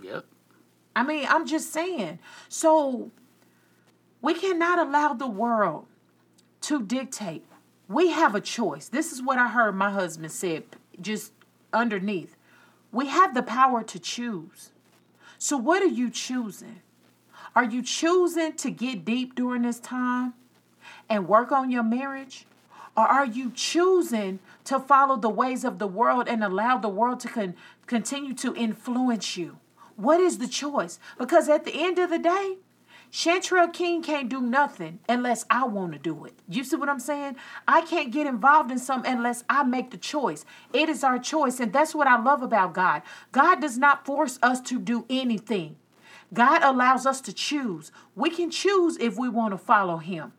[0.00, 0.24] Yep.
[0.94, 2.20] I mean, I'm just saying.
[2.48, 3.10] So
[4.22, 5.86] we cannot allow the world
[6.62, 7.44] to dictate.
[7.88, 8.88] We have a choice.
[8.88, 10.64] This is what I heard my husband said
[11.00, 11.32] just
[11.72, 12.36] underneath.
[12.92, 14.70] We have the power to choose.
[15.38, 16.80] So, what are you choosing?
[17.56, 20.34] Are you choosing to get deep during this time
[21.08, 22.46] and work on your marriage?
[22.96, 27.20] Or are you choosing to follow the ways of the world and allow the world
[27.20, 27.56] to con-
[27.86, 29.58] continue to influence you?
[29.96, 30.98] What is the choice?
[31.18, 32.58] Because at the end of the day,
[33.14, 36.32] Chantrell King can't do nothing unless I want to do it.
[36.48, 37.36] You see what I'm saying?
[37.68, 40.46] I can't get involved in something unless I make the choice.
[40.72, 43.02] It is our choice, and that's what I love about God.
[43.30, 45.76] God does not force us to do anything.
[46.32, 47.92] God allows us to choose.
[48.16, 50.32] We can choose if we want to follow Him.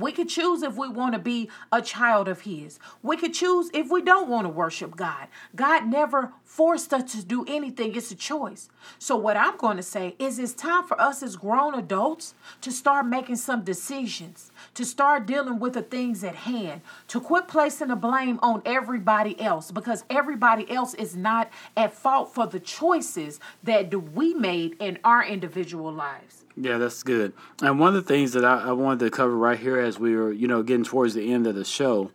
[0.00, 2.78] We could choose if we want to be a child of His.
[3.02, 5.28] We could choose if we don't want to worship God.
[5.54, 8.70] God never forced us to do anything, it's a choice.
[8.98, 12.72] So, what I'm going to say is it's time for us as grown adults to
[12.72, 17.88] start making some decisions, to start dealing with the things at hand, to quit placing
[17.88, 23.38] the blame on everybody else because everybody else is not at fault for the choices
[23.62, 26.45] that we made in our individual lives.
[26.56, 27.32] Yeah, that's good.
[27.60, 30.16] And one of the things that I, I, wanted to cover right here as we
[30.16, 32.10] were, you know, getting towards the end of the show,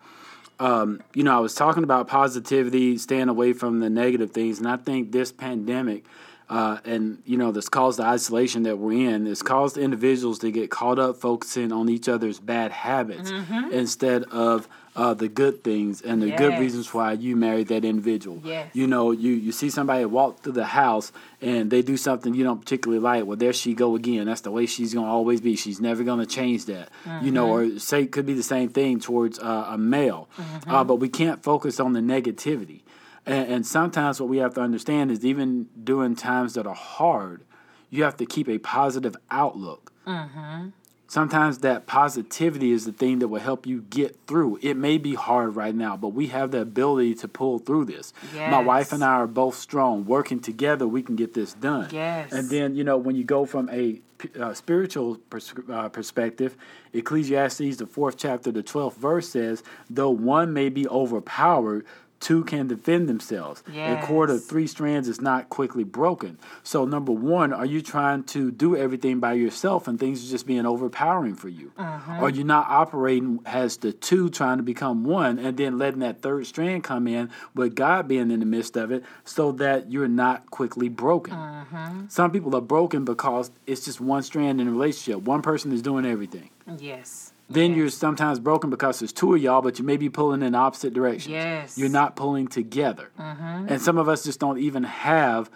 [0.60, 4.68] um, you know, I was talking about positivity, staying away from the negative things, and
[4.68, 6.06] I think this pandemic
[6.52, 9.26] uh, and you know this caused the isolation that we're in.
[9.26, 13.72] It's caused individuals to get caught up focusing on each other's bad habits mm-hmm.
[13.72, 16.38] instead of uh, the good things and the yes.
[16.40, 18.42] good reasons why you married that individual.
[18.44, 18.70] Yes.
[18.74, 22.44] You know, you, you see somebody walk through the house and they do something you
[22.44, 23.26] don't particularly like.
[23.26, 24.26] Well, there she go again.
[24.26, 25.56] That's the way she's gonna always be.
[25.56, 26.90] She's never gonna change that.
[27.06, 27.26] Mm-hmm.
[27.26, 27.78] You know, mm-hmm.
[27.78, 30.28] or say could be the same thing towards uh, a male.
[30.38, 30.72] Mm-hmm.
[30.72, 32.82] Uh, but we can't focus on the negativity.
[33.26, 37.44] And, and sometimes what we have to understand is even during times that are hard,
[37.90, 39.94] you have to keep a positive outlook.
[40.06, 40.70] Mm-hmm.
[41.12, 44.58] Sometimes that positivity is the thing that will help you get through.
[44.62, 48.14] It may be hard right now, but we have the ability to pull through this.
[48.34, 48.50] Yes.
[48.50, 50.06] My wife and I are both strong.
[50.06, 51.90] Working together, we can get this done.
[51.92, 52.32] Yes.
[52.32, 54.00] And then, you know, when you go from a
[54.40, 56.56] uh, spiritual pers- uh, perspective,
[56.94, 61.86] Ecclesiastes, the fourth chapter, the 12th verse says, though one may be overpowered,
[62.22, 63.64] two can defend themselves.
[63.76, 66.38] A cord of three strands is not quickly broken.
[66.64, 70.48] So, number one, are you trying to do everything by yourself and things are just
[70.48, 71.74] being overpowering for you?
[71.78, 72.20] Uh-huh.
[72.22, 76.22] Or you're not operating as the two trying to become one and then letting that
[76.22, 80.08] third strand come in with God being in the midst of it so that you're
[80.08, 81.34] not quickly broken.
[81.34, 81.92] Uh-huh.
[82.08, 85.24] Some people are broken because it's just one strand in a relationship.
[85.24, 86.50] One person is doing everything.
[86.78, 87.31] Yes.
[87.54, 87.78] Then yes.
[87.78, 90.94] you're sometimes broken because there's two of y'all, but you may be pulling in opposite
[90.94, 91.28] directions.
[91.28, 91.78] Yes.
[91.78, 93.12] You're not pulling together.
[93.18, 95.50] And some of us just don't even have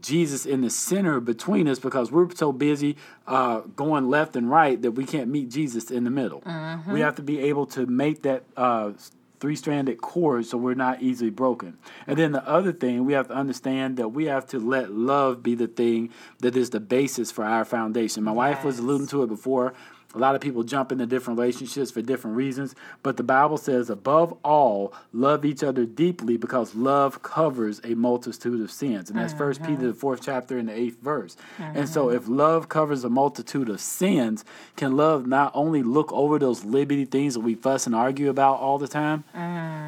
[0.00, 2.96] Jesus in the center between us because we're so busy
[3.26, 6.42] uh, going left and right that we can't meet Jesus in the middle.
[6.88, 8.92] We have to be able to make that uh,
[9.40, 11.78] three stranded cord so we're not easily broken.
[12.06, 15.42] And then the other thing, we have to understand that we have to let love
[15.42, 18.22] be the thing that is the basis for our foundation.
[18.22, 19.74] My wife was alluding to it before.
[20.14, 23.90] A lot of people jump into different relationships for different reasons, but the Bible says,
[23.90, 29.08] above all, love each other deeply because love covers a multitude of sins.
[29.08, 31.36] And that's First Peter, the fourth chapter, and the eighth verse.
[31.58, 34.44] And so, if love covers a multitude of sins,
[34.76, 38.58] can love not only look over those liberty things that we fuss and argue about
[38.58, 39.22] all the time?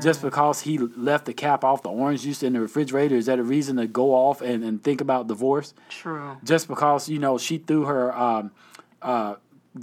[0.03, 3.39] Just because he left the cap off the orange juice in the refrigerator, is that
[3.39, 5.75] a reason to go off and, and think about divorce?
[5.89, 6.37] True.
[6.45, 8.51] just because you know she threw her um,
[9.01, 9.35] uh,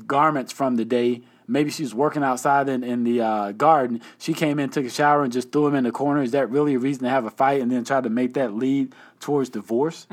[0.07, 1.21] garments from the day.
[1.47, 4.01] Maybe she was working outside in, in the uh, garden.
[4.19, 6.21] She came in, took a shower, and just threw them in the corner.
[6.21, 8.53] Is that really a reason to have a fight and then try to make that
[8.53, 10.05] lead towards divorce?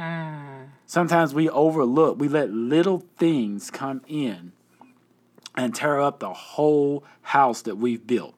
[0.87, 4.53] Sometimes we overlook, we let little things come in
[5.57, 8.35] and tear up the whole house that we've built.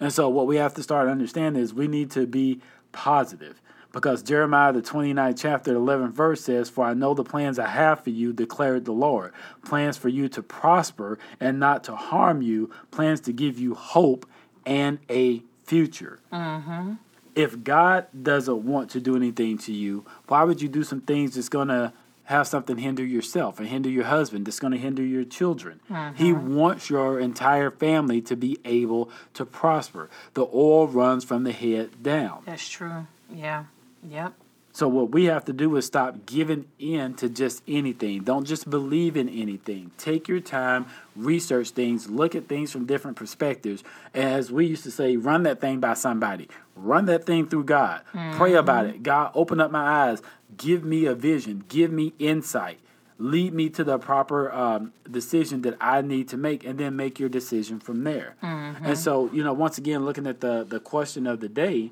[0.00, 2.60] And so, what we have to start understanding is we need to be
[2.92, 3.60] positive.
[3.92, 8.04] Because Jeremiah, the 29th chapter, 11th verse says, For I know the plans I have
[8.04, 9.32] for you, declared the Lord.
[9.64, 14.28] Plans for you to prosper and not to harm you, plans to give you hope
[14.66, 16.20] and a future.
[16.32, 16.94] Mm-hmm.
[17.34, 21.34] If God doesn't want to do anything to you, why would you do some things
[21.34, 21.92] that's going to
[22.24, 25.80] have something hinder yourself and hinder your husband, that's going to hinder your children?
[26.14, 26.54] He mm-hmm.
[26.54, 30.10] wants your entire family to be able to prosper.
[30.34, 32.42] The oil runs from the head down.
[32.44, 33.06] That's true.
[33.32, 33.64] Yeah.
[34.10, 34.34] Yep.
[34.72, 38.22] So what we have to do is stop giving in to just anything.
[38.22, 39.90] Don't just believe in anything.
[39.98, 40.86] Take your time,
[41.16, 43.82] research things, look at things from different perspectives.
[44.14, 46.48] As we used to say, run that thing by somebody.
[46.76, 48.02] Run that thing through God.
[48.12, 48.54] Pray mm-hmm.
[48.54, 49.02] about it.
[49.02, 50.22] God, open up my eyes.
[50.56, 51.64] Give me a vision.
[51.68, 52.78] Give me insight.
[53.18, 57.18] Lead me to the proper um, decision that I need to make, and then make
[57.18, 58.36] your decision from there.
[58.44, 58.84] Mm-hmm.
[58.84, 61.90] And so, you know, once again, looking at the the question of the day,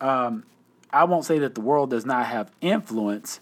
[0.00, 0.44] um,
[0.92, 3.40] I won't say that the world does not have influence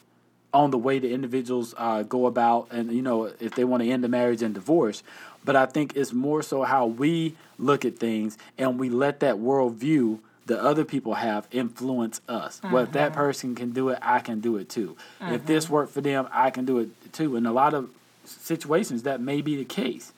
[0.53, 3.91] on the way the individuals uh, go about and you know if they want to
[3.91, 5.03] end the marriage and divorce
[5.45, 9.35] but i think it's more so how we look at things and we let that
[9.37, 12.61] worldview that other people have influence us.
[12.63, 14.97] Well if that person can do it i can do it too.
[15.21, 17.37] If this worked for them i can do it too.
[17.37, 17.91] In a lot of
[18.25, 20.13] situations that may be the case.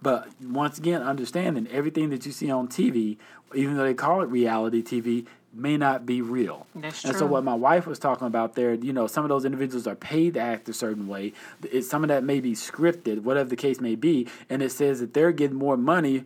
[0.00, 3.16] But once again, understanding everything that you see on TV,
[3.54, 6.66] even though they call it reality TV, may not be real.
[6.74, 9.44] That's And so, what my wife was talking about there, you know, some of those
[9.44, 11.32] individuals are paid to act a certain way.
[11.70, 14.28] It, some of that may be scripted, whatever the case may be.
[14.48, 16.24] And it says that they're getting more money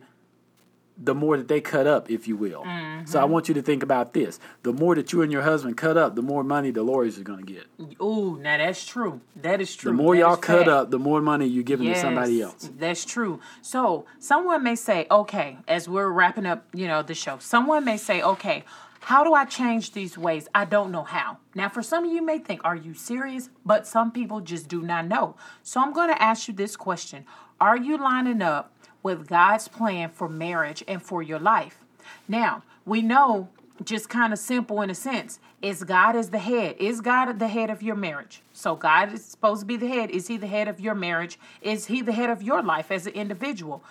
[0.95, 2.63] the more that they cut up, if you will.
[2.63, 3.05] Mm-hmm.
[3.05, 4.39] So, I want you to think about this.
[4.61, 7.23] The more that you and your husband cut up, the more money the lawyers are
[7.23, 7.65] going to get.
[7.99, 9.21] Ooh, now that's true.
[9.37, 9.91] That is true.
[9.91, 10.69] The more That y'all cut fact.
[10.69, 12.69] up, the more money you're giving to somebody else.
[12.77, 13.39] That's true.
[13.63, 17.97] So someone may say, okay, as we're wrapping up, you know, the show, someone may
[17.97, 18.63] say, okay,
[19.03, 20.47] how do I change these ways?
[20.55, 21.37] I don't know how.
[21.55, 23.49] Now, for some of you may think, are you serious?
[23.65, 25.35] But some people just do not know.
[25.61, 27.25] So I'm going to ask you this question
[27.59, 28.71] Are you lining up
[29.03, 31.83] with God's plan for marriage and for your life?
[32.29, 33.49] Now, we know
[33.83, 36.75] just kind of simple in a sense is God is the head.
[36.79, 38.41] Is God the head of your marriage?
[38.53, 40.11] So God is supposed to be the head.
[40.11, 41.39] Is he the head of your marriage?
[41.61, 43.83] Is he the head of your life as an individual?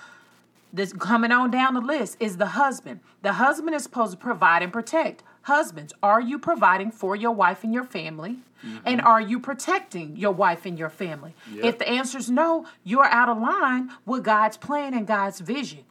[0.73, 3.01] This coming on down the list is the husband.
[3.21, 5.23] The husband is supposed to provide and protect.
[5.43, 8.39] Husbands, are you providing for your wife and your family?
[8.65, 8.79] Mm-hmm.
[8.87, 11.35] And are you protecting your wife and your family?
[11.53, 15.85] If the answer is no, you're out of line with God's plan and God's vision.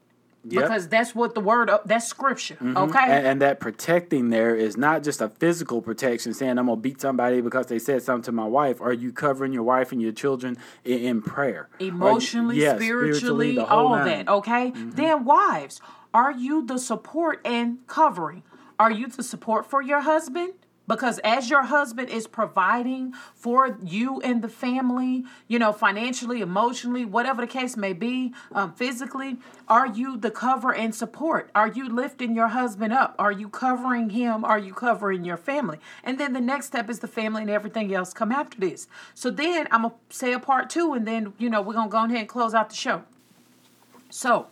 [0.44, 0.64] Yep.
[0.64, 2.56] Because that's what the word, uh, that's scripture.
[2.56, 2.76] Mm-hmm.
[2.78, 3.00] Okay?
[3.00, 7.00] And, and that protecting there is not just a physical protection, saying I'm gonna beat
[7.00, 8.82] somebody because they said something to my wife.
[8.82, 12.78] Are you covering your wife and your children in, in prayer, Are you- emotionally, yes,
[12.78, 14.06] spiritually, whole all nine.
[14.08, 14.30] that.
[14.30, 14.72] Okay.
[14.72, 14.92] Mm-hmm.
[14.92, 15.80] Then wives,
[16.14, 18.44] are you the support and covering?
[18.80, 20.54] Are you the support for your husband,
[20.92, 27.06] Because as your husband is providing for you and the family, you know, financially, emotionally,
[27.06, 29.38] whatever the case may be, um, physically,
[29.70, 31.50] are you the cover and support?
[31.56, 33.16] Are you lifting your husband up?
[33.18, 34.44] Are you covering him?
[34.44, 35.80] Are you covering your family?
[36.04, 38.90] And then the next step is the family and everything else come after this.
[39.14, 41.88] So then I'm going to say a part two, and then, you know, we're going
[41.88, 43.04] to go ahead and close out the show.
[44.10, 44.48] So,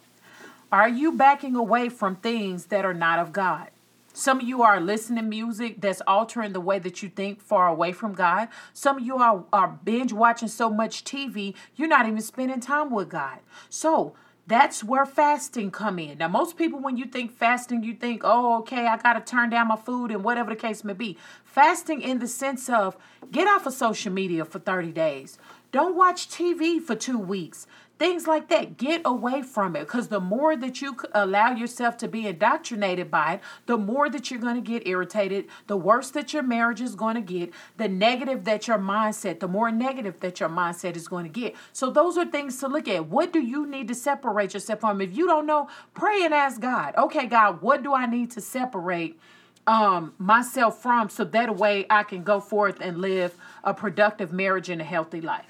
[0.71, 3.71] are you backing away from things that are not of God?
[4.19, 7.69] Some of you are listening to music that's altering the way that you think far
[7.69, 8.49] away from God.
[8.73, 12.91] Some of you are, are binge watching so much TV, you're not even spending time
[12.91, 13.39] with God.
[13.69, 14.15] So
[14.45, 16.17] that's where fasting come in.
[16.17, 19.51] Now, most people, when you think fasting, you think, oh, okay, I got to turn
[19.51, 21.17] down my food and whatever the case may be.
[21.45, 22.97] Fasting in the sense of
[23.31, 25.37] get off of social media for 30 days.
[25.71, 27.67] Don't watch TV for two weeks
[27.99, 28.77] things like that.
[28.77, 33.33] Get away from it because the more that you allow yourself to be indoctrinated by
[33.33, 36.95] it, the more that you're going to get irritated, the worse that your marriage is
[36.95, 41.07] going to get, the negative that your mindset, the more negative that your mindset is
[41.07, 41.53] going to get.
[41.73, 43.07] So, those are things to look at.
[43.07, 45.01] What do you need to separate yourself from?
[45.01, 48.41] If you don't know, pray and ask God, okay, God, what do I need to
[48.41, 49.19] separate?
[49.67, 54.69] um, myself from so that way I can go forth and live a productive marriage
[54.69, 55.45] and a healthy life.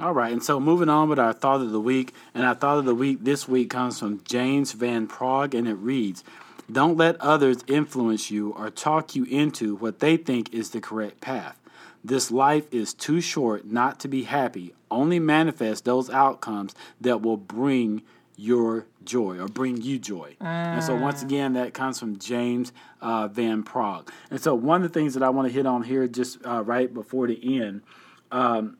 [0.00, 2.78] All right, and so moving on with our thought of the week, and our thought
[2.78, 6.24] of the week this week comes from James Van Praagh, and it reads
[6.72, 11.20] Don't let others influence you or talk you into what they think is the correct
[11.20, 11.60] path.
[12.02, 14.72] This life is too short not to be happy.
[14.90, 18.00] Only manifest those outcomes that will bring
[18.36, 20.34] your joy or bring you joy.
[20.40, 20.46] Mm.
[20.46, 22.72] And so, once again, that comes from James
[23.02, 24.08] uh, Van Praagh.
[24.30, 26.64] And so, one of the things that I want to hit on here just uh,
[26.64, 27.82] right before the end.
[28.32, 28.78] Um,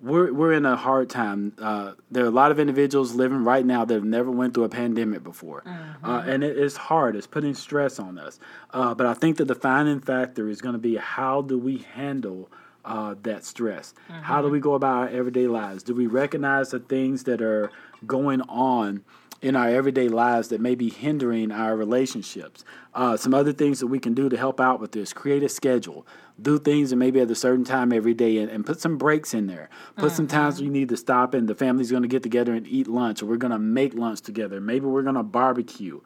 [0.00, 1.52] we're we're in a hard time.
[1.58, 4.64] Uh, there are a lot of individuals living right now that have never went through
[4.64, 6.04] a pandemic before, mm-hmm.
[6.04, 7.16] uh, and it is hard.
[7.16, 8.38] It's putting stress on us.
[8.72, 12.48] Uh, but I think the defining factor is going to be how do we handle
[12.84, 13.94] uh, that stress?
[14.08, 14.22] Mm-hmm.
[14.22, 14.52] How do mm-hmm.
[14.52, 15.82] we go about our everyday lives?
[15.82, 17.72] Do we recognize the things that are
[18.06, 19.04] going on?
[19.40, 22.64] In our everyday lives that may be hindering our relationships.
[22.94, 25.48] Uh, some other things that we can do to help out with this create a
[25.48, 26.06] schedule,
[26.40, 29.34] do things and maybe at a certain time every day and, and put some breaks
[29.34, 29.70] in there.
[29.96, 30.16] Put mm-hmm.
[30.16, 32.88] some times you need to stop and the family's going to get together and eat
[32.88, 34.60] lunch or we're going to make lunch together.
[34.60, 36.00] Maybe we're going to barbecue.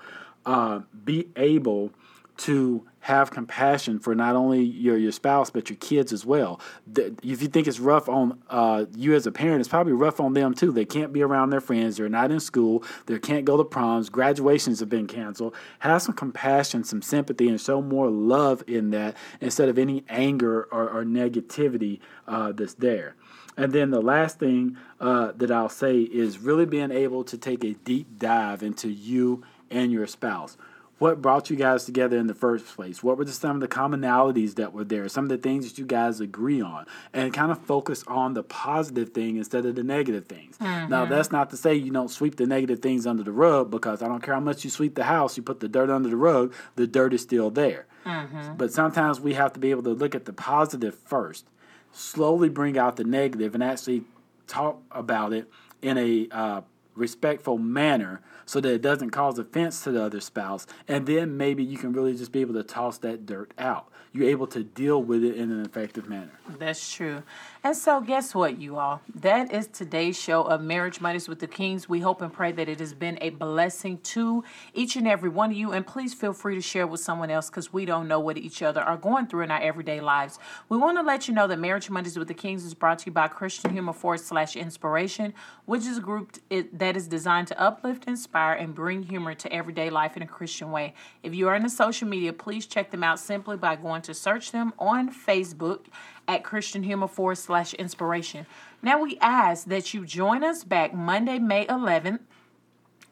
[0.45, 1.93] Uh, be able
[2.39, 6.61] to have compassion for not only your, your spouse but your kids as well.
[6.97, 10.35] If you think it's rough on uh, you as a parent, it's probably rough on
[10.35, 10.71] them too.
[10.71, 11.97] They can't be around their friends.
[11.97, 12.85] They're not in school.
[13.07, 14.09] They can't go to proms.
[14.09, 15.55] Graduations have been canceled.
[15.81, 20.69] Have some compassion, some sympathy, and show more love in that instead of any anger
[20.71, 23.17] or, or negativity uh, that's there.
[23.57, 27.65] And then the last thing uh, that I'll say is really being able to take
[27.65, 30.57] a deep dive into you and your spouse
[31.03, 33.03] what brought you guys together in the first place?
[33.03, 35.09] What were the, some of the commonalities that were there?
[35.09, 38.45] Some of the things that you guys agree on, and kind of focus on the
[38.45, 40.57] positive thing instead of the negative things.
[40.59, 40.91] Mm-hmm.
[40.91, 44.01] Now, that's not to say you don't sweep the negative things under the rug, because
[44.01, 46.17] I don't care how much you sweep the house, you put the dirt under the
[46.17, 47.87] rug, the dirt is still there.
[48.07, 48.55] Mm-hmm.
[48.57, 51.47] But sometimes we have to be able to look at the positive first,
[51.91, 54.05] slowly bring out the negative, and actually
[54.47, 55.51] talk about it
[55.83, 56.61] in a uh,
[56.95, 60.67] respectful manner so that it doesn't cause offense to the other spouse.
[60.89, 63.92] And then maybe you can really just be able to toss that dirt out.
[64.15, 66.33] You're able to deal with it in an effective manner.
[66.59, 67.23] That's true.
[67.65, 69.01] And so, guess what, you all?
[69.15, 71.89] That is today's show of Marriage Mondays with the Kings.
[71.89, 74.45] We hope and pray that it has been a blessing to
[74.75, 75.73] each and every one of you.
[75.73, 78.63] And please feel free to share with someone else because we don't know what each
[78.63, 80.39] other are going through in our everyday lives.
[80.69, 83.07] We want to let you know that Marriage Mondays with the Kings is brought to
[83.07, 85.33] you by Christian Humor forward slash inspiration,
[85.65, 89.89] which is a group that is designed to uplift, inspire, and bring humor to everyday
[89.89, 90.93] life in a Christian way.
[91.23, 94.15] If you are in the social media, please check them out simply by going to
[94.15, 95.87] search them on Facebook
[96.29, 98.47] at Christian Humor forward slash inspiration.
[98.83, 102.21] Now we ask that you join us back Monday, May 11th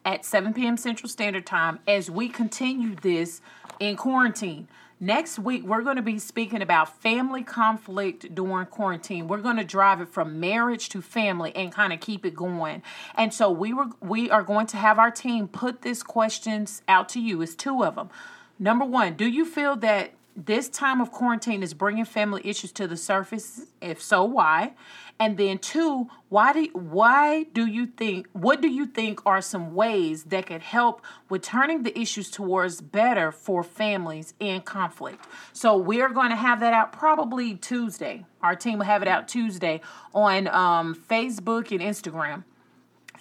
[0.05, 0.77] at 7 p.m.
[0.77, 3.41] Central Standard Time as we continue this
[3.79, 4.67] in quarantine.
[5.03, 9.27] Next week, we're going to be speaking about family conflict during quarantine.
[9.27, 12.83] We're going to drive it from marriage to family and kind of keep it going.
[13.15, 17.09] And so we were we are going to have our team put these questions out
[17.09, 17.41] to you.
[17.41, 18.11] It's two of them.
[18.59, 22.87] Number one, do you feel that this time of quarantine is bringing family issues to
[22.87, 24.73] the surface if so why?
[25.19, 29.75] And then two why do why do you think what do you think are some
[29.75, 35.25] ways that could help with turning the issues towards better for families in conflict?
[35.53, 38.25] So we're going to have that out probably tuesday.
[38.41, 39.81] Our team will have it out tuesday
[40.13, 42.43] on um, facebook and instagram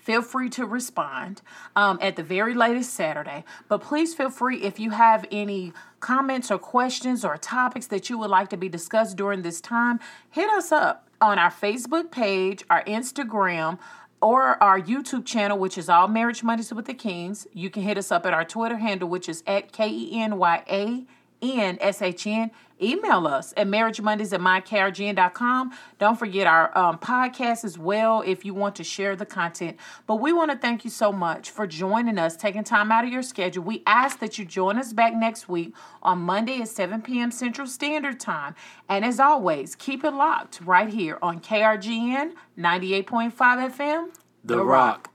[0.01, 1.43] feel free to respond
[1.77, 3.45] um, at the very latest Saturday.
[3.69, 8.19] But please feel free if you have any comments or questions or topics that you
[8.19, 12.65] would like to be discussed during this time, hit us up on our Facebook page,
[12.71, 13.79] our Instagram,
[14.23, 17.47] or our YouTube channel, which is All Marriage Mondays with the Kings.
[17.53, 20.37] You can hit us up at our Twitter handle, which is at K E N
[20.39, 21.05] Y A
[21.43, 22.51] N S H N.
[22.83, 25.73] Email us at marriagemondays at mykrgn.com.
[25.99, 29.77] Don't forget our um, podcast as well if you want to share the content.
[30.07, 33.11] But we want to thank you so much for joining us, taking time out of
[33.11, 33.63] your schedule.
[33.65, 37.31] We ask that you join us back next week on Monday at 7 p.m.
[37.31, 38.55] Central Standard Time.
[38.89, 44.09] And as always, keep it locked right here on KRGN 98.5 FM.
[44.43, 45.11] The, Rock.